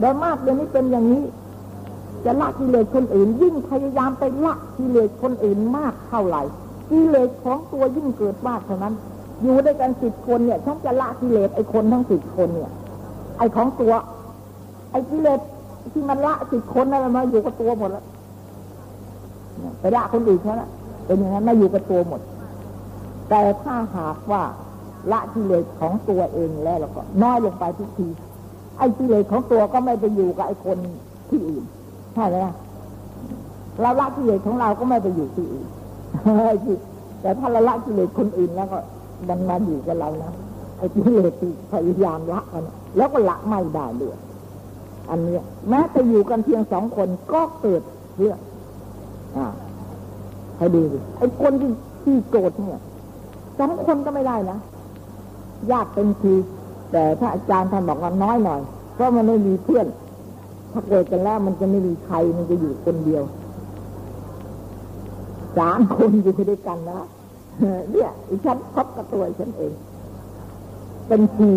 [0.00, 1.24] โดยมากเดี๋ยวนี้เป็นอย่างนี้
[2.24, 6.42] จะละกิเลสคนอื่น ยิ่งพยายามไปละกิเลสคนอื่นมากเท่าไหร่
[6.90, 8.94] กิเลสของตัวยิ่งเกิดมากเท่านั้น
[9.42, 12.70] อยู่ด้วยกันสิบคนเนี่ยฉันจะละกิเลสไอ้คนทั้งสิบคนเนี่ย
[13.38, 13.92] ไอ้ของตัว
[14.90, 15.40] ไอ้กิเลส
[15.92, 18.04] ที่มันละสิบคนนั่นมาอยู่กับตัวหมดแล้ว
[19.80, 20.70] ไปละคนอื่นแค่นั้น
[21.06, 22.20] เป็นอย่างนั้นไม่อยู่กับตัวหมด
[23.28, 24.42] แต่ถ้าหากว่า
[25.12, 28.08] ละกิเลสของตัวเองแล้วก็ น้อยลงไปทุกที
[28.78, 30.78] ไอ้กิเลสของตัวก็ไม่ไปอยู่กับไอ้คน
[31.30, 31.64] ที่อื่น
[32.14, 32.36] ใช่ไหม
[33.80, 35.66] เราละกิเลสของเราก็ไม่ไปอยู่ที่อื่น
[37.20, 38.78] แต่ถ้าเราละกิเลสคนอื่นแล้วก็
[39.28, 40.32] มันมาอยู่กับเรานะ
[40.78, 42.64] ไอ้กิเลสที่พยายามละมัน
[42.96, 44.16] แล้วก็ละไม่ได้ด้วย
[45.10, 47.82] อันนี้แม้จะอยู่กันเพียงสองคนก็เกิด
[48.16, 48.38] เรื่อง
[49.36, 49.46] อ่า
[50.58, 51.70] ให้ดูดิไอ้คนที่
[52.04, 52.80] ที่โกรธเนี่ย
[53.58, 54.58] สองคนก็ไม่ได้นะ
[55.72, 56.34] ยากเป็นที
[56.92, 58.60] แต่ถ้าอาจารย์ท่านบอกว่าน้อยหน่อย
[58.94, 59.86] เพราะมันไม่มีเพื่อน
[60.72, 63.22] ถ้าเกิดกันแล้วมันจะไม่มีใครมันจะอยู่คนเดียว
[65.58, 67.00] สามคนอยู่ด้วยกันนะ
[67.60, 68.10] เนี่ย
[68.44, 69.72] ฉันคบกับตัวฉันเอง
[71.08, 71.50] เป็นที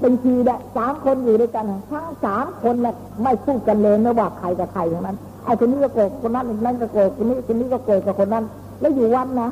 [0.00, 8.44] เป็นทีแหละสามคนอยู่ด้วยกันทั้งสามคนแหละไม่พูดกันเลยไม่ว่าใครกับใครทั้งนั้นไอ้คนนี้ก็โกรธคนนั้นอีกนั่นก็โกรธคนนี้คนนี้ก็โกรธกับคนนั้น
[8.80, 9.48] แล้วอยู่วัดนะ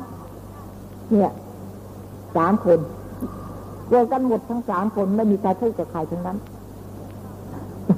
[1.11, 1.31] เนี่ย
[2.35, 2.79] สามคน
[3.87, 6.37] โกรธกันหมดทั้งสามคนไม่มีใครพูดกับใครทั้งนั้น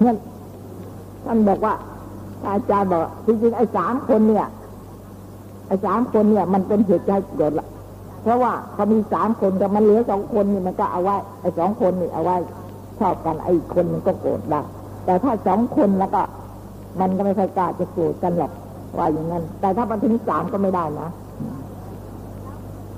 [0.05, 0.17] นั้น
[1.25, 1.73] ท่านบอกว่า
[2.47, 4.47] อาจารย์บอกจริงๆไอ้สามคนเนี่ย
[5.67, 7.67] ไอ้สามคนเนี่ย มันเป็นเหตุใจเกิดละ
[8.21, 12.35] เพราะว่าเขามีสามคนแต่มันเหลือสองคนนี่มันก็เอาไว้ ไอ้สองคนนี่เอาไว้
[12.99, 14.61] ชอบกันไอ้คนมันก็โกรธได้
[15.05, 16.21] แต่ถ้าสองคนแล้วก็
[16.99, 18.51] มันก็ไม่ค่อยกล้าจะโกรธกันหรอก
[18.97, 21.09] ว่าอย่างนั้น แต่ถ้ามาถึงสามก็ไม่ได้นะ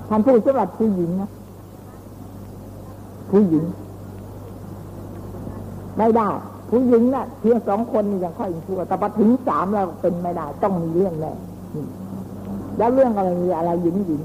[0.08, 1.30] ท่านพูดสำหรับผู้หญิงนะ
[3.30, 3.64] ผู้หญิง
[5.98, 6.28] ไม่ได้
[6.70, 11.32] ผู้หญิงนะ่ะเพียงสองคนนี่ยังค่อยชั่วแต่พอถึงสามเราเป็นไม่ได้ ต้องมีเรื่องแน่
[12.78, 14.22] แล้วเรื่องอะไรมีอะไรหญิงหญิง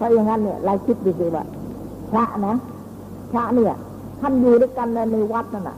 [0.00, 1.44] เพราะอย่างนั้นเนี่ยเราคิดดูสิว่า
[2.10, 2.54] พระนะ
[3.32, 3.74] พระเนี่ย
[4.20, 5.76] ท่านอยู่ด้วยกันในวัดนั่นน่ะ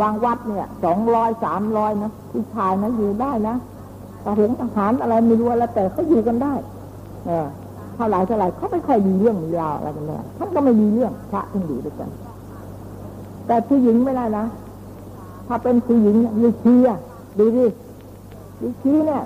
[0.00, 3.54] บางวัดเนี่ยสองร้อยสามร้อยนะผู้ชายนะอยู่ได้นะ
[4.24, 6.54] ทหงทหารอะไรไม่รู้แล้วแต่เขาอยู่กันได้
[7.26, 7.46] เออ
[7.94, 12.08] เท่าไรเท่าไรเขาไม่ค่อยมีเรื่องมีราวอะไรกันเลยท่านก็ไม่มีเรื่องพระท่านอยู่ด้วยกัน
[13.46, 14.44] แต่ผู้หญิงไม่ได้นะ
[15.48, 16.98] ถ้าเป็นผู้หญิงยูชีอะ
[17.38, 17.66] ดูดิ
[18.62, 19.22] ยูชีเนี่ย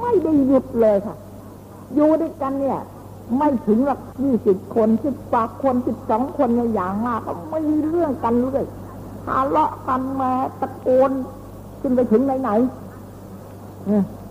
[0.00, 1.16] ไม่ได้หยุดเลยค่ะ
[1.94, 2.78] อยู่ด้วยกันเนี่ย
[3.38, 8.66] ไม่ถึงหลักยี่สิบคนสิบปากคนสิบสองคนเนี่ยอย่างมากก็ไม่มีเรื่องกันเลย
[9.26, 11.10] ทะเลาะกันมาตะโกน
[11.80, 12.50] ขึ้นไปถึงไหนไหน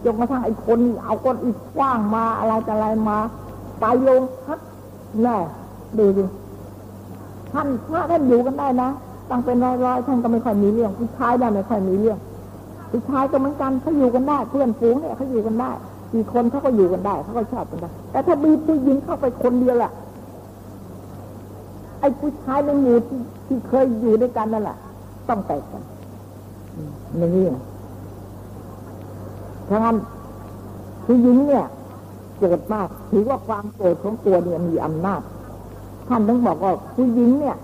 [0.03, 3.17] จนกระทั่งไอ้คนเอาก้อนอิฐกว้างมาอะไรแต่อะไรมา
[3.79, 4.59] ไปลงพัก
[5.23, 5.37] แน่
[5.97, 6.23] ดูดิ
[7.53, 8.89] ท่านพระท่านอยู่กันได้นะ
[9.29, 12.17] ตั้งเป็นร้อยๆท่านก็ไม่ค่อยมีเรื่องผู้ชายได้ไม่ค่อยมีเรื่อง
[12.91, 15.71] ผู้ชายก็เหมือนกันเขาอยู่กันได้ เพื่อนฝูงเนี่ยเขาอยู่กันได้
[16.12, 19.91] กี่คนเขาก็อยู่กันได้เขาก็ชอบกันได้แต่ถ้ามีผู้หญิงเข้าไปคนเดียวแหละ
[21.99, 24.78] ไอ้ผู้ชายในหมู่ที่ที่เคยอยู่ด้วยกันนั่นแหละ
[25.30, 25.84] ต้องแตกกัน
[27.36, 27.64] นี่นะ
[29.70, 29.97] ทั้งนั้น
[31.05, 31.66] ผู้หญิงเนี่ย
[32.38, 35.22] โกรธมาก ถือว่าความโกรธของตัวเนี่ยมีอำนาจ
[36.07, 37.57] ท่านต้องบอกว่าผู้หญิงเนี่ย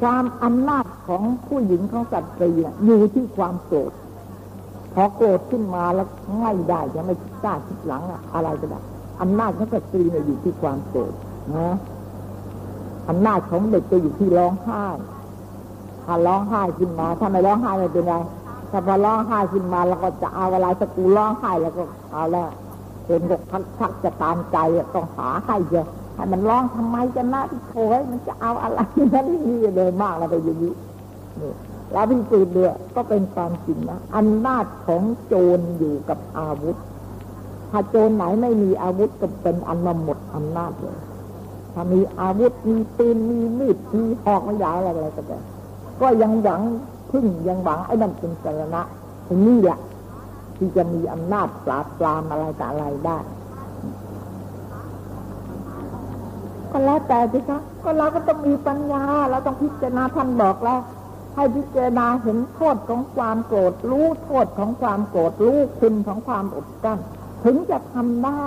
[0.00, 2.50] ความอำนาจของผู้หญิงของสัตว์รี
[2.84, 3.92] อยู่ที่ความโกรธ
[4.98, 6.06] พอโกรธขึ้นมาแล้ว
[6.42, 8.80] ง่ายได้จะไม่กล้าคิดหลังอะอะไรก็ได้
[9.20, 11.12] อำนาจของสตรีเนี่ยอยู่ที่ความโกรธ
[11.54, 11.68] นะ
[13.08, 14.84] อำนาจของเด็กจะอยู่ที่ร้องไห้
[16.04, 18.14] ถ้าร้องไห้ขึ้นมา ถ้าไม่ร้องไห้ไม่เป็นไร
[18.70, 21.82] ถ้าพอร้องไห้ขึ้นมาเราก็จะเอาอะไรสกูร้องไห้แล้วก็
[22.12, 22.48] เอาแล้ว
[23.06, 24.58] เป็นกทักชักจะตามใจ
[24.94, 28.80] ต้องหาให้เยอะให้มันร้องทำไมกันนะที่โถยมันจะเอาอะไร
[29.14, 30.72] นั่นนี่เลยมากแล้วไปอย่างนี้
[31.92, 36.76] แล้วพี่สูจน์เดือก็เป็นความจริงนะอำนาจของโจรอยู่กับอาวุธ
[37.70, 40.98] ถ้าโจรไหนไม่มีอาวุธก็เป็นอันมาหมดอำนาจเลย
[41.74, 45.38] ถ้ามีอาวุธมีปืนมีมีดมีหอกม่ยาอะไรอะไรก็ได้
[46.00, 46.62] ก็ยังหวัง
[47.10, 48.82] พึ่งยังหวังไอ้นั่นเป็นสารณะ
[49.28, 49.78] ถึงนี่แหละ
[50.56, 53.18] ที่จะมีอำนาจปราบปรามอะไรต่ออะไรได้
[56.70, 60.80] ก็แล้วแต่สิคะก็เราก็ต้องมีปัญญาเราต้องพิจารณาท่านบอกแล้ว
[61.36, 66.98] ให้พิจารณาเห็นโทษของความโกรธรู้โทษของความโกรธรู้คุณของความอดกั้น
[67.44, 68.44] ถึงจะทำได้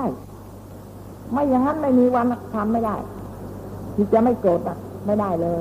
[1.32, 2.26] ไม่อย่างนั้นไม่มีวัน
[2.56, 2.96] ทำไม่ได้
[3.96, 5.60] ที่จะไม่โกรธอะ ไม่ได้เลย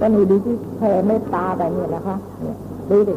[0.00, 2.56] ก็นี่ดูที่แผ่เมตตาไปเนี่ยนะคะเนี่ย
[2.90, 3.14] ดูดิ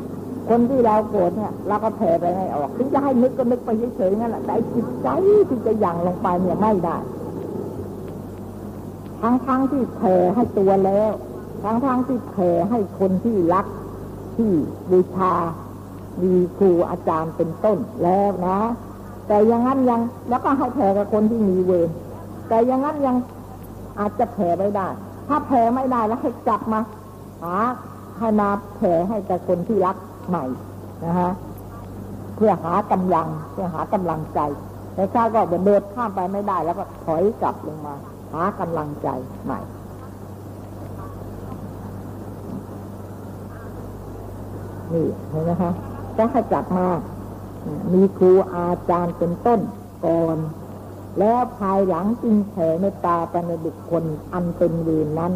[0.49, 5.07] คนที่เราโกรธเนี่ยเราก็แผ่ไปให้ออกถึงจะให้นึกก็นึกไปเฉยๆนั่นแหละแต่จิตใจ
[5.49, 6.97] ที่จะยั่งลงไปเนี่ยไม่ได้
[9.21, 11.11] ทั้งทั้งที่แผ่ให้ตัวแล้ว
[11.63, 13.65] ทั้งทั้งที่แผ่ให้คนที่รัก
[14.35, 14.51] ที่
[14.91, 15.33] บูชา
[16.21, 18.59] มีครูอาจารย์เป็นต้นแล้วนะ
[19.27, 21.89] แต่ยังงั้นยังแล้วก็ให้แผ่กับคนที่มีเวร
[22.47, 23.15] แต่ยังงั้นยัง
[23.99, 24.87] อาจจะแผ่ไม่ได้
[25.27, 26.79] ถ้าแผ่ไม่ได้แล้วให้กลับมา
[27.41, 27.55] หา
[28.19, 29.95] ให้มาแผ่ให้กับคนที่รัก
[30.27, 30.45] ใหม่
[31.05, 31.31] นะฮะ
[32.35, 34.39] เพื่อหากำลังเพื่อหากำลังใจ
[34.95, 37.95] แต่ถ้าก็เดินข้ามไปไม่ได้แล้วก็ถอยกลับลงมา
[38.33, 39.07] หากำลังใจ
[39.43, 39.59] ใหม่
[44.93, 45.71] นี่เห็นไหมคะ
[46.17, 46.87] ต้องให้กลับมา
[47.93, 49.59] มีครูอาจารย์เป็นต้น
[50.05, 50.37] ก่อน
[51.19, 54.03] แล้วภายหลังจึงแผ่เมตตาไปในบุคคล
[54.33, 55.33] อันเป็นเวรนั้น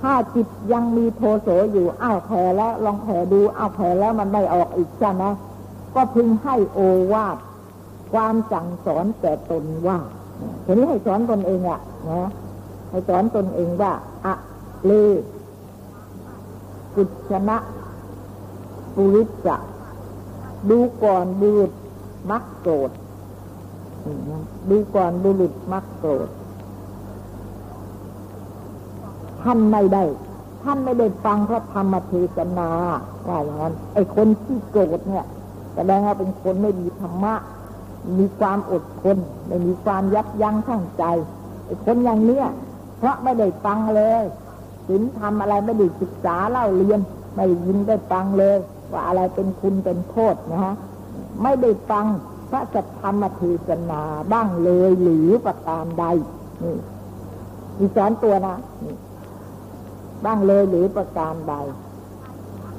[0.00, 5.24] ถ้าจิตยังมีโทโสอยู่อ้าวแผ่แล้วลองแผ่ดูอ้าวแผ่แล้วมันไม่ออกอีกใช่ไหม
[5.94, 6.80] ก็พึงให้โอ
[7.12, 7.36] วาท
[8.12, 9.98] ความสั่งสอนแก่ตนว่า
[10.64, 11.80] ทีนี้ให้สอนตนเองอะ
[12.10, 12.28] นะ
[12.90, 13.92] ให้สอนตนเองว่า
[14.24, 14.34] อะ
[14.84, 14.92] เล
[16.94, 17.56] กุชนะ
[18.94, 19.56] ปุริจะ
[20.70, 21.70] ดูก่อนบูด
[22.30, 22.90] มักโกรธ
[24.70, 26.28] ดูก่อนบุรุษมักโกรธ
[29.42, 30.04] ท่านไม่ได้
[30.62, 32.70] ท่านไม่ได้ฟังพระธรรมเทศนา
[33.28, 35.24] ว่าอย่างนั้นไอ้คนที่โกรธเนี่ย
[35.74, 37.34] แสดงว่าเป็นคนไม่มีธรรมะ
[38.18, 41.04] มีความอดทนไม่มีความยับยั้งทั้งใจ
[41.84, 42.46] คนอย่างเนี้ย
[42.98, 44.22] เพราะไม่ได้ฟังเลย
[44.86, 47.00] ศีลทำอะไรไม่ได้ศึกษาเล่าเรียน
[47.34, 48.56] ไม่ยินได้ฟังเลย
[48.92, 50.74] ว่าอะไรเป็นคุณเป็นโทษนะฮะ
[51.42, 52.06] ไม่ได้ฟัง
[52.50, 56.04] พระจะทำมาเทศนาบ้างเลยหรือประการใด
[56.62, 56.76] นี่
[57.78, 58.84] มีสอนตัวนะน
[60.24, 61.54] บ้างเลยหรือประการใด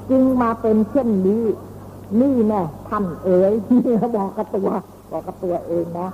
[0.10, 1.44] จึงมาเป็นเช่นนี้
[2.22, 4.70] นี่แน่ท่านเอ๋ยนี่เขาบอกกับตัว
[5.14, 6.10] บอกกับตัวเองนะ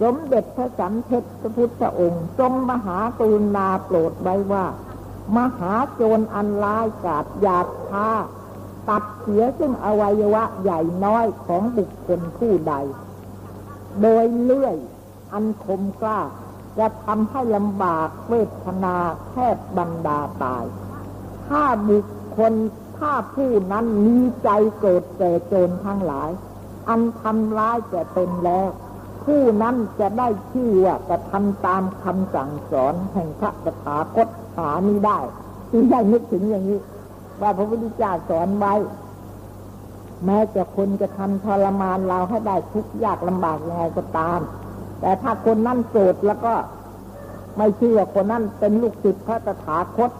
[0.00, 4.66] สมเด็จพระสัมเพชพระพุทธองค์ทรงมหากรุณาโปรดไว้ว่า
[5.36, 8.06] มหาโจรอันร้ายกาจหยาบช้า
[8.88, 12.74] ตัดเสียซึ่งอวัยวะใหญ่น้อยของบุคคลผู้ใด
[14.02, 14.76] โดยเลื่อย
[15.32, 16.20] อันคมกล้า
[16.78, 18.96] จะทำให้ลำบากเวทนา
[19.30, 20.64] แทบบรรดาตาย
[21.46, 22.06] ถ้าบุค
[22.36, 22.52] คล
[22.98, 24.48] ถ้าผู้นั้นมีใจ
[24.78, 26.30] โกรธแก่โจรทั้งหลาย
[26.88, 28.68] อันทำร้ายแก่ตนแล้ว
[29.24, 35.18] ผู้นั้นจะได้ชื่อว่าจะทำตามคำสั่งสอนแห่งพระสถาคตหานี้ได้
[35.72, 36.78] จึงได้นึกถึงอย่างนี้
[37.40, 38.74] ว่าพระพุทธเจ้าสอนไว้
[40.24, 44.40] แม้จะคนจะทำทรมานเราให้ได้ทุกยากลำบากยังไงก็ตาม
[45.00, 46.54] แต่ถ้าคนนั่นโกรธแล้วก็
[47.56, 50.10] ไม่เชื่อคนนั่นเป็นลูกศิษย์พระตถาคต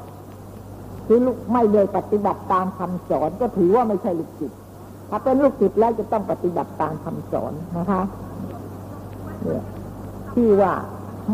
[1.07, 4.58] คือลูกไม่เลยปฏิบัติตามคำสอนก็ถือว่าไม่ใช่ลูกศิษย์
[5.09, 8.03] ถ้าเป็นลูกศิษย์แล้วจะต้องปฏิบัติตามคำสอนนะคะ
[9.43, 9.63] เนี่ย
[10.35, 10.73] ที่ว่า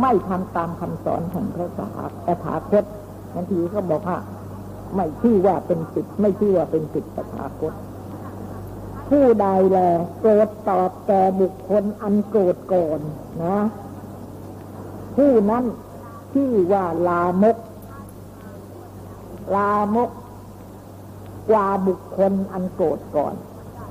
[0.01, 1.69] ไม่ทำตามคำสอนของพระ
[2.27, 2.85] ตถาคต
[3.35, 4.19] บางทีก็บอกว่า
[4.95, 7.73] ไม่ชื่อว่าเป็นสิทธิ์ไม่ชื่อว่าเป็นสิทธิประชาคต
[9.09, 9.79] ผู้ใดแล
[10.19, 13.01] โกรธตอบแก่บุคคลอันโกรธก่อน
[13.45, 13.59] นะ
[15.17, 15.65] ผู้นั้น
[16.33, 17.57] ชื่อว่าลามก
[19.55, 20.11] ลามก
[21.51, 23.35] กว่าบุคคลอันโกรธก่อน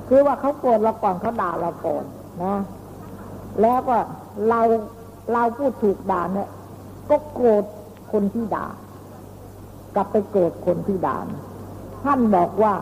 [0.07, 2.03] คือว่าเขาโกรธเราก่อนเขาด่าเราก่อน
[2.43, 2.55] นะ
[3.61, 3.97] แล้วก็
[4.49, 4.61] เรา
[5.33, 6.49] เราพูดถูกด่าเนี่ย
[7.09, 7.63] ก็โกรธ
[8.11, 8.67] คนที่ด่า
[9.95, 11.25] กลับไปโกรธคนที่ด่าน
[12.03, 12.73] ท่านบอกว่า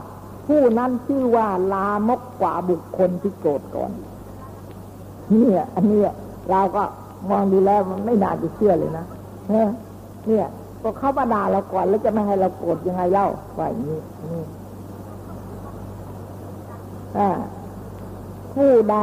[0.48, 3.92] ผู้นั้นชื่อว่าลามกกว่าบุคคลที่โกรธก่อน
[5.30, 6.02] เนี่ยอันนี้
[6.52, 6.84] เราก็
[7.30, 9.06] มองดูแล้วมันไม่น่าจะเชื่อเลยนะ
[9.52, 10.48] เนี่ย
[10.84, 14.00] ก็เข้ามาด่าเราก่อนแล้วจะไม่ให้เราโกรธยังไงเล่าว่าอย่างนี้
[18.54, 18.96] ผู้ใด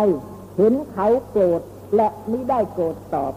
[0.57, 1.61] เห็นเขาโกรธ
[1.97, 3.33] และไม่ได้โกรธตอบ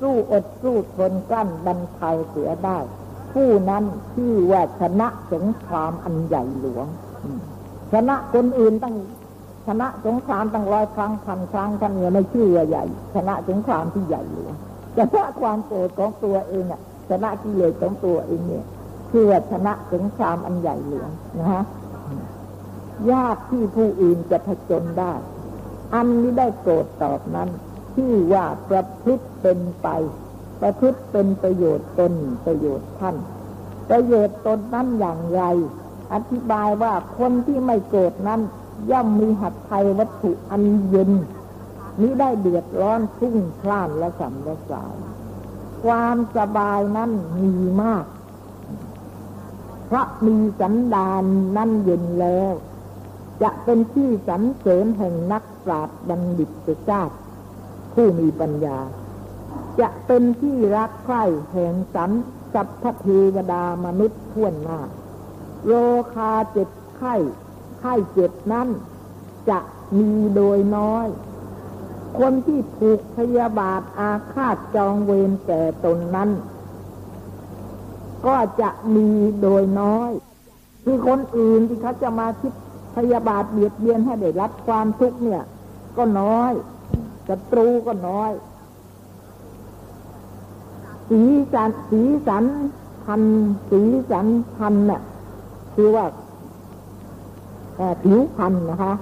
[0.00, 2.78] สู้อดสู้ทนกลั้นบรรเทาเสียได้
[3.32, 3.84] ผู้นั้น
[4.14, 6.86] ที่ว่าชนะสงครามอันใหญ่หลวง
[7.92, 8.94] ชนะคนอื่นตั้ง
[9.66, 12.84] ชนะสงครามตั้งร้อยครั้งพันครั้งท่านเนี่ยไม่ชื่อว่าใหญ่
[13.14, 14.54] ชนะสงครามที่ใหญ่หลวง
[14.98, 16.80] ชนะความโกรธของตัวเองอะ
[17.10, 18.64] ชนะกิเลสของตัวเองเนี่ย
[19.10, 21.62] คือว่าชนะสงครามอันใหญ่หลวงนะฮะ
[23.12, 25.14] ยากที่ผู้อื่นจะผจญได้
[25.94, 27.48] อันนี้ได้โกรธตอบนั้น
[27.94, 29.88] ที่ว่าประพฤติเป็นไป
[30.60, 32.12] ประพฤติเป็นประโยชน์ตน
[32.46, 33.16] ประโยชน์ท่าน
[33.90, 35.42] ประโยชน์ตนนั้นอย่างไร
[36.12, 38.40] อธิบายว่าคนที่ไม่โกรธนั้น
[38.90, 41.10] ย่อมมีหัตไทยวัตถุอันเย็น
[42.00, 44.96] นี้ได้เดือดร้อนพุ่งพล่านและสัมระสาย
[45.84, 47.10] ความสบายนั้น
[47.42, 48.04] มีมาก
[49.86, 51.24] เพราะมีสันดาน
[51.56, 52.54] นั่นเย็นแล้ว
[53.42, 56.50] จะเป็นที่สรรเสริญแห่งนักปราชญ์บัณฑิต
[56.84, 57.02] เจ้า
[57.94, 58.78] ผู้มีปัญญา
[59.80, 62.10] จะเป็นที่รักใคร่แห่งสัน
[62.54, 64.80] สัพพเทวดามนุษย์ท่วนหน้า
[65.66, 65.72] โร
[66.14, 67.14] คาเจ็บไข้
[67.78, 68.68] ไข้เจ็บนั้น
[69.50, 69.58] จะ
[69.98, 71.06] มีโดยน้อย
[72.18, 76.30] คนที่ผูกพยาบาทอาฆาตจองเวรแก่ตนนั้น
[78.26, 79.08] ก็จะมี
[79.40, 80.10] โดยน้อย
[80.84, 82.52] คือคนอื่นที่เขาจะมาคิด
[82.96, 85.42] พยาบาทเบียดเบียนให้ได้รับความทุกข์เนี่ย
[85.96, 86.52] ก็น้อย
[87.28, 88.32] ศัตรูก็น้อย
[91.08, 91.22] สี
[91.52, 92.44] สันสีสัน
[93.04, 93.22] พัน
[93.70, 93.80] สี
[94.10, 94.26] สัน
[94.56, 95.02] พันเนี่ย
[95.74, 96.06] คือว่า
[98.02, 98.94] ผิวพันนะคะ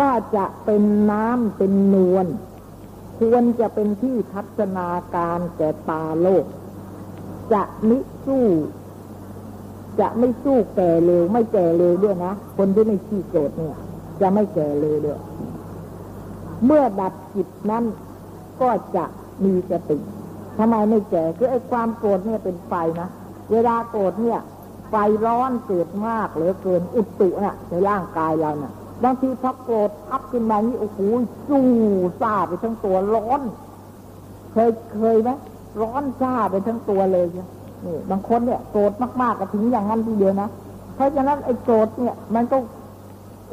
[0.00, 2.26] ก็จะเป็นน้ำเป็นนวล
[3.18, 6.44] ควรจะเป็นที่ทัศนาการแก่ตาโลก
[7.52, 8.46] จะมิสู้
[10.00, 13.76] จะไม่สู้แก่เร็ว ไม่แก่เร็วด้วยนะ คนที่ไม่ขี้โกรธเนี่ย
[14.20, 15.20] จะไม่แก่เร็วด้วย
[16.64, 17.84] เมื่อดับจิตนั้น
[18.60, 19.04] ก็จะ
[19.44, 19.98] มีสติ
[20.58, 23.08] ทำไมไม่แก่คือไอ้ความโกรธเนี่ยเป็นไฟนะ
[23.52, 24.40] เวลาโกรธเนี่ย
[24.90, 24.94] ไฟ
[25.26, 28.72] ร้อนเกิดมากเหลือเกินอุตุเนี่ยในร่างกายเราเนี่ย
[29.04, 30.98] บางทีพอโกรธอัพขึ้นมานี่โอ้โห
[31.48, 31.66] สู้
[32.20, 33.42] ซาไปทั้งตัวร้อน
[34.52, 35.30] เคยเคยไหม
[35.80, 37.26] ร้อนซาไปทั้งตัวเลย
[37.86, 40.48] นี่บางคนเนี่ยโกรธมากๆก็ถึงอย่างนั้นทีเดียวนะ
[40.94, 42.56] เพราะฉะนั้นไอ้โกรธเนี่ย มันก็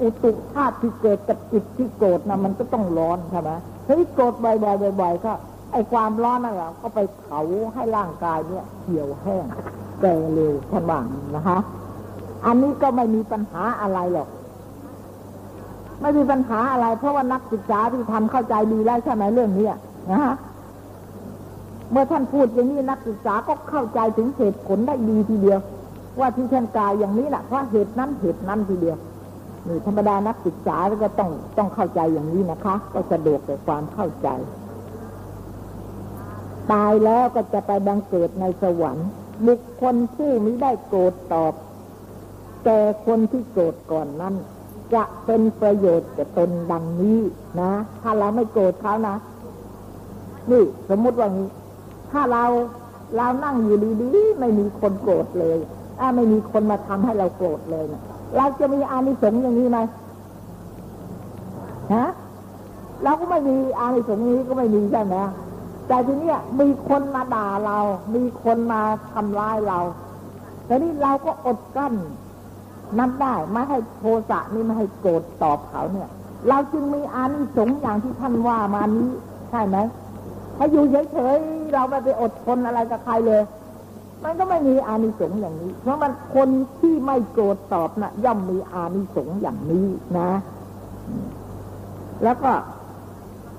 [0.01, 3.51] อุตุธาตุที่เกิดกับจิตที่โกรธนะมันก็ต้องร้อนใช่ไหม
[3.86, 5.32] เฮ้ยโกรธบ่อยๆบ่อยๆก็
[5.73, 7.39] ไอ้ความร้อนนั่นแหละก็ไปเผา
[7.73, 9.45] ให้ร่างกายเนี่ยเหี่ยวแห้ง
[10.01, 11.05] แก่เร็วท่านว่าง
[11.36, 11.57] นะคะ
[12.45, 14.30] อันนี้ก็ไม่มีปัญหาอะไรหรอก
[16.01, 19.67] ไม่มีปัญหาอะไร เพราะว่านักศึกษาที่ทำเข้าใจดีแล้วใช่ไหมเรื่องนี้
[20.11, 20.36] นะฮะ
[21.91, 25.59] เมื่อท่านพูดอย่างนี้นักศึกษาก็เข้าใจถึงเหตุผลได้ดีทีเดียว
[26.19, 28.97] ว่าที่ท่านกล่ายอย่างนี้แหละเพราะเหตุนั้นเหตุนั้นทีเดียว
[29.67, 34.27] นี่ธรรมดานักศึกษาก็ต้องต้องเข้าใจอย่างนี้นะคะ ก็สะดวกแต่ความเข้าใจ
[36.71, 39.07] ตายแล้วก็จะไปบังเกิดในสวรรค์
[39.47, 41.53] บุคคลผู้นี้ได้โกรธตอบ
[42.63, 44.35] แต่คนที่โกรธก่อนนั้น
[44.93, 47.19] จะเป็นประโยชน์แก่ตนดังนี้
[47.61, 47.71] นะ
[48.01, 49.15] ถ้าเราไม่โกรธเขานะ
[50.51, 51.49] นี่สมมุติว่างี้
[52.11, 52.43] ถ้าเรา
[53.17, 53.77] เรานั่งอยู่
[54.15, 55.57] ดีๆไม่มีคนโกรธเลย
[55.99, 58.01] ถ้าไม่มีคนมาทำให้เราโกรธเลยนะ
[58.37, 59.79] เราจะมีอานิสงส์อย่างนี้ไหม
[61.93, 62.07] ฮะ
[63.03, 65.15] เราก็ไม่มีอานิสงส์นี้ก็ไม่มีใช่ไหม
[65.87, 67.77] แต่ทีนี้มีคนมาด่าเรา
[68.15, 68.81] มีคนมา
[69.13, 69.79] ทำร้ายเรา
[70.65, 71.93] แต่นี่เราก็อดกั้น
[72.99, 76.09] นับได้ไม่ให้โทสะนี่ไม่ให้โกรธตอบเขาเนี่ย
[76.49, 79.09] เราจึงมีอานิสงส์อย่างที่ท่านว่ามานี้
[79.49, 79.77] ใช่ไหม
[80.57, 83.41] ถ้าอยู่เฉยๆเราไม่ไปอดทนอะไรกับใครเลย
[84.23, 86.49] มันก็ไม่มีอานิสงส์อย่างนี้ เพราะมันคน
[86.79, 89.85] ที่ไม่โกรธตอบนะ่ะ ย่อมมีอานิสงส์อย่างนี้
[90.17, 90.31] นะ
[92.23, 92.51] แล้วก็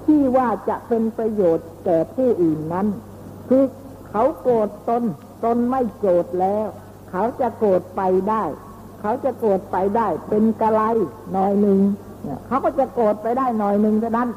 [0.04, 2.86] ที่ว่าจะเป็นประโยชน์แก่ผู้อื่นนั้น
[3.48, 3.64] คือ
[4.08, 5.02] เขาโกรธตน
[5.44, 6.66] ตนไม่โกรธแล้ว
[7.10, 8.44] เขาจะโกรธไปได้
[9.00, 10.82] เขาจะโกรธไปได้ เป็นกะไร
[11.32, 11.78] หน่อยหนึ่ง
[12.46, 14.28] เขาก็จะโกรธไปได้หน่อยหนึ่งเท่านั้น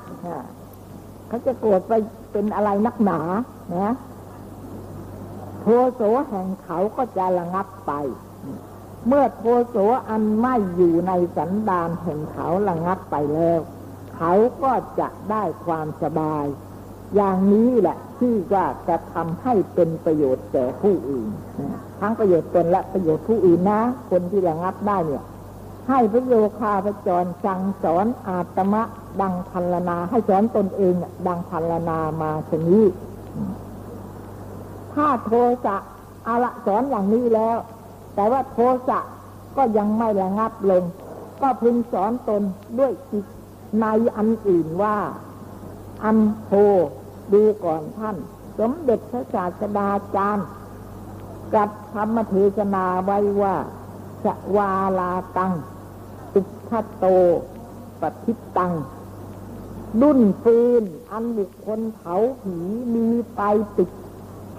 [1.31, 1.93] เขาจะโกรธไป
[2.31, 3.19] เป็นอะไรนักหนา
[3.75, 3.93] นะ
[5.61, 7.91] โทโสแห่งเขาก็จะระงับไป
[9.07, 9.75] เมื่อโทโส
[10.09, 13.59] อันไม่อยู่ในสันดานแห่งเขาระงับไปแล้ว
[14.15, 16.45] เขาก็จะได้ความสบาย
[17.15, 21.29] อย่างนี้แหละที่ว่าจะทำให้เป็นประโยชน์แก่ผู้อื่น
[21.99, 25.23] ทั้งประโยชน์ตนและประโยชน์ผู้อื่นนะ คนที่ระงับได้เนี่ย
[25.89, 28.83] ให้พระโยคาพระจรสั่งสอนอาตมะ
[29.21, 30.93] ดังพันลนาให้สอนตนเอง
[31.27, 32.85] ดังพันลนามาชนี้
[34.93, 35.31] ถ้าโท
[35.65, 35.75] สะ
[36.27, 37.57] อาละสอนอย่างนี้แล้ว
[38.15, 38.57] แต่ว่าโท
[38.89, 38.99] สะ
[39.57, 40.83] ก็ยังไม่ระงับลง
[41.41, 42.41] ก็พึงสอนตน
[42.79, 43.25] ด้วยอีก
[43.79, 43.85] ใน
[44.17, 44.97] อันอื่นว่า
[46.03, 46.49] อัมโพ
[47.33, 48.17] ดูก่อนท่าน
[48.59, 50.47] สมเด็จพระศาสดาจารย์
[51.55, 53.55] กับธรรมเทศนาไว้ว่า
[54.23, 55.53] สวาลาตัง
[56.33, 57.05] อุคโต
[58.01, 58.71] ปฏิตัง
[60.01, 62.55] ดุนฟืน อันบุคคลเผาผี
[62.95, 63.39] มีไฟ
[63.77, 63.89] ติด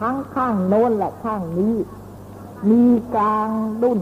[0.00, 1.74] ทั้งข้างโน้นและข้างนี้
[2.70, 2.82] มี
[3.14, 3.50] กลาง
[3.82, 4.00] ดุน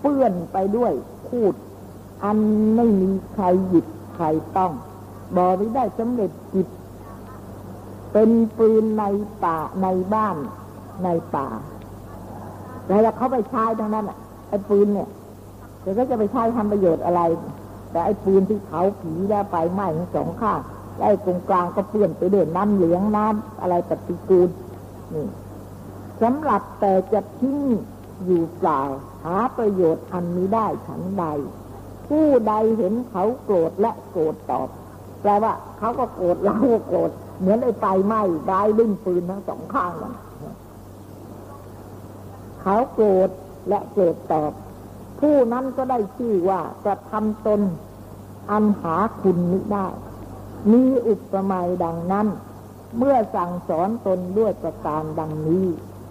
[0.00, 0.92] เปื้อนไปด้วย
[1.28, 1.54] พูด
[2.24, 2.38] อัน
[2.76, 4.26] ไม่มีใครหยิบใคร
[4.56, 4.72] ต้อง
[5.36, 6.68] บอกไม่ได้สำเร็จจิต
[8.12, 9.04] เป็นปืนใน
[9.44, 10.36] ป่าในบ้าน
[11.04, 11.48] ในป่า
[12.86, 14.18] แต่แล้วเขาไปใช้ทั้งนั้นอะ
[14.48, 15.08] ไอ้ปืนเนี่ย
[15.82, 17.20] แต่ก็จะไปใช้ทำประโยชน์อะไร
[17.90, 20.60] แต่ไอ้ปืนที่เขาผีแล้วไปไหม้ทั้งสองข้าง
[21.04, 24.48] ไอ้ตรงกลางก็เปื้อนไปด้วยน้ำเหลืองน้ำอะไรปฏิกูล
[25.14, 25.26] นี่
[26.22, 27.58] สำหรับแต่จะทิ้ง
[28.24, 28.82] อยู่เปล่า
[29.24, 31.24] หาประโยชน์อันนี้ได้ฉันใด
[32.06, 34.68] ผู้ใดเห็นเขาโกรธและโกรธตอบ
[35.20, 37.10] แปลว่าเขาก็โกรธเราก็โกรธ
[37.40, 40.14] เหมือนไอ้ไฟไหม้ได้ลื่นปืนทั้งสองข้างเลย
[42.62, 43.30] เขาโกรธ
[43.68, 44.52] และโกรธตอบ
[45.20, 47.60] ผู้นั้นก็ได้ชื่อว่าจะทำตน
[48.50, 49.86] อันหาคุณมิได้
[50.72, 52.26] มีอุปมาดังนั้น
[52.98, 55.66] เมื่อสั่งสอนตนด้วยประการดังนี้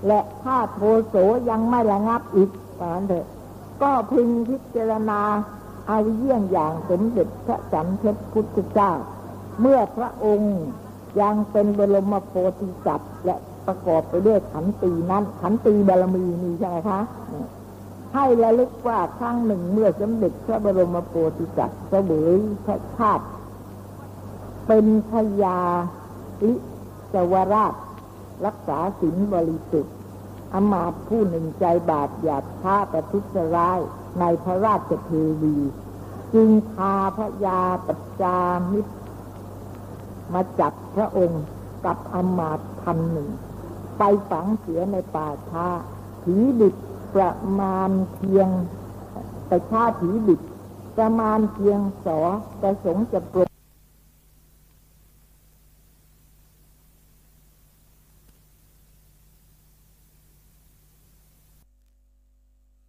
[0.08, 1.16] และถ้าโทโส
[1.50, 2.50] ยังไม่ระงับอีก
[2.82, 3.28] ตอนเถอะ
[3.82, 5.22] ก็พึงพิจารณา
[5.88, 8.92] เอาเยี่ยงอย่างสมเด็จพระสัมเพชรพุทธเจ้า
[9.62, 10.58] เมื่อพระองค์
[11.22, 13.36] ยังเป็นบรมโพธิสัตว์และ
[13.66, 17.00] ประกอบไปด้วยขันตีนั้นขันตีบารมีมีใช่ไหมคะ
[18.14, 23.26] ให้ระลึกว่าครั้งหนึ่งเมื่อสมเด็จพระบรมโพธิสัตว์เสวยพระชาติ
[24.68, 25.12] เป็นพ
[25.44, 25.60] ญา
[26.44, 26.54] ลิ
[27.14, 27.74] จวราช
[28.46, 29.96] รักษาศีลบริสุทธิ์
[30.54, 33.24] อมาตผู้หนึ่งใจบาปหยาบช้าประทุษ
[33.56, 33.80] ร้าย
[34.20, 35.10] ในพระราชเท
[35.42, 35.58] วี
[36.34, 38.38] จึงพาพระยาปัจจา
[38.72, 38.94] มิตร
[40.34, 41.44] มาจับพระองค์
[41.86, 43.30] กับอมาตย์พันหนึ่ง
[43.98, 45.68] ไปฝังเสียในป่าช้า
[46.24, 46.76] ผีดิบ
[47.16, 48.50] ประมาณเพียง
[49.48, 50.40] แต่ชาถีบิด
[50.98, 52.20] ประมาณเพียงสอ
[52.62, 53.50] ประสงค์จะปลด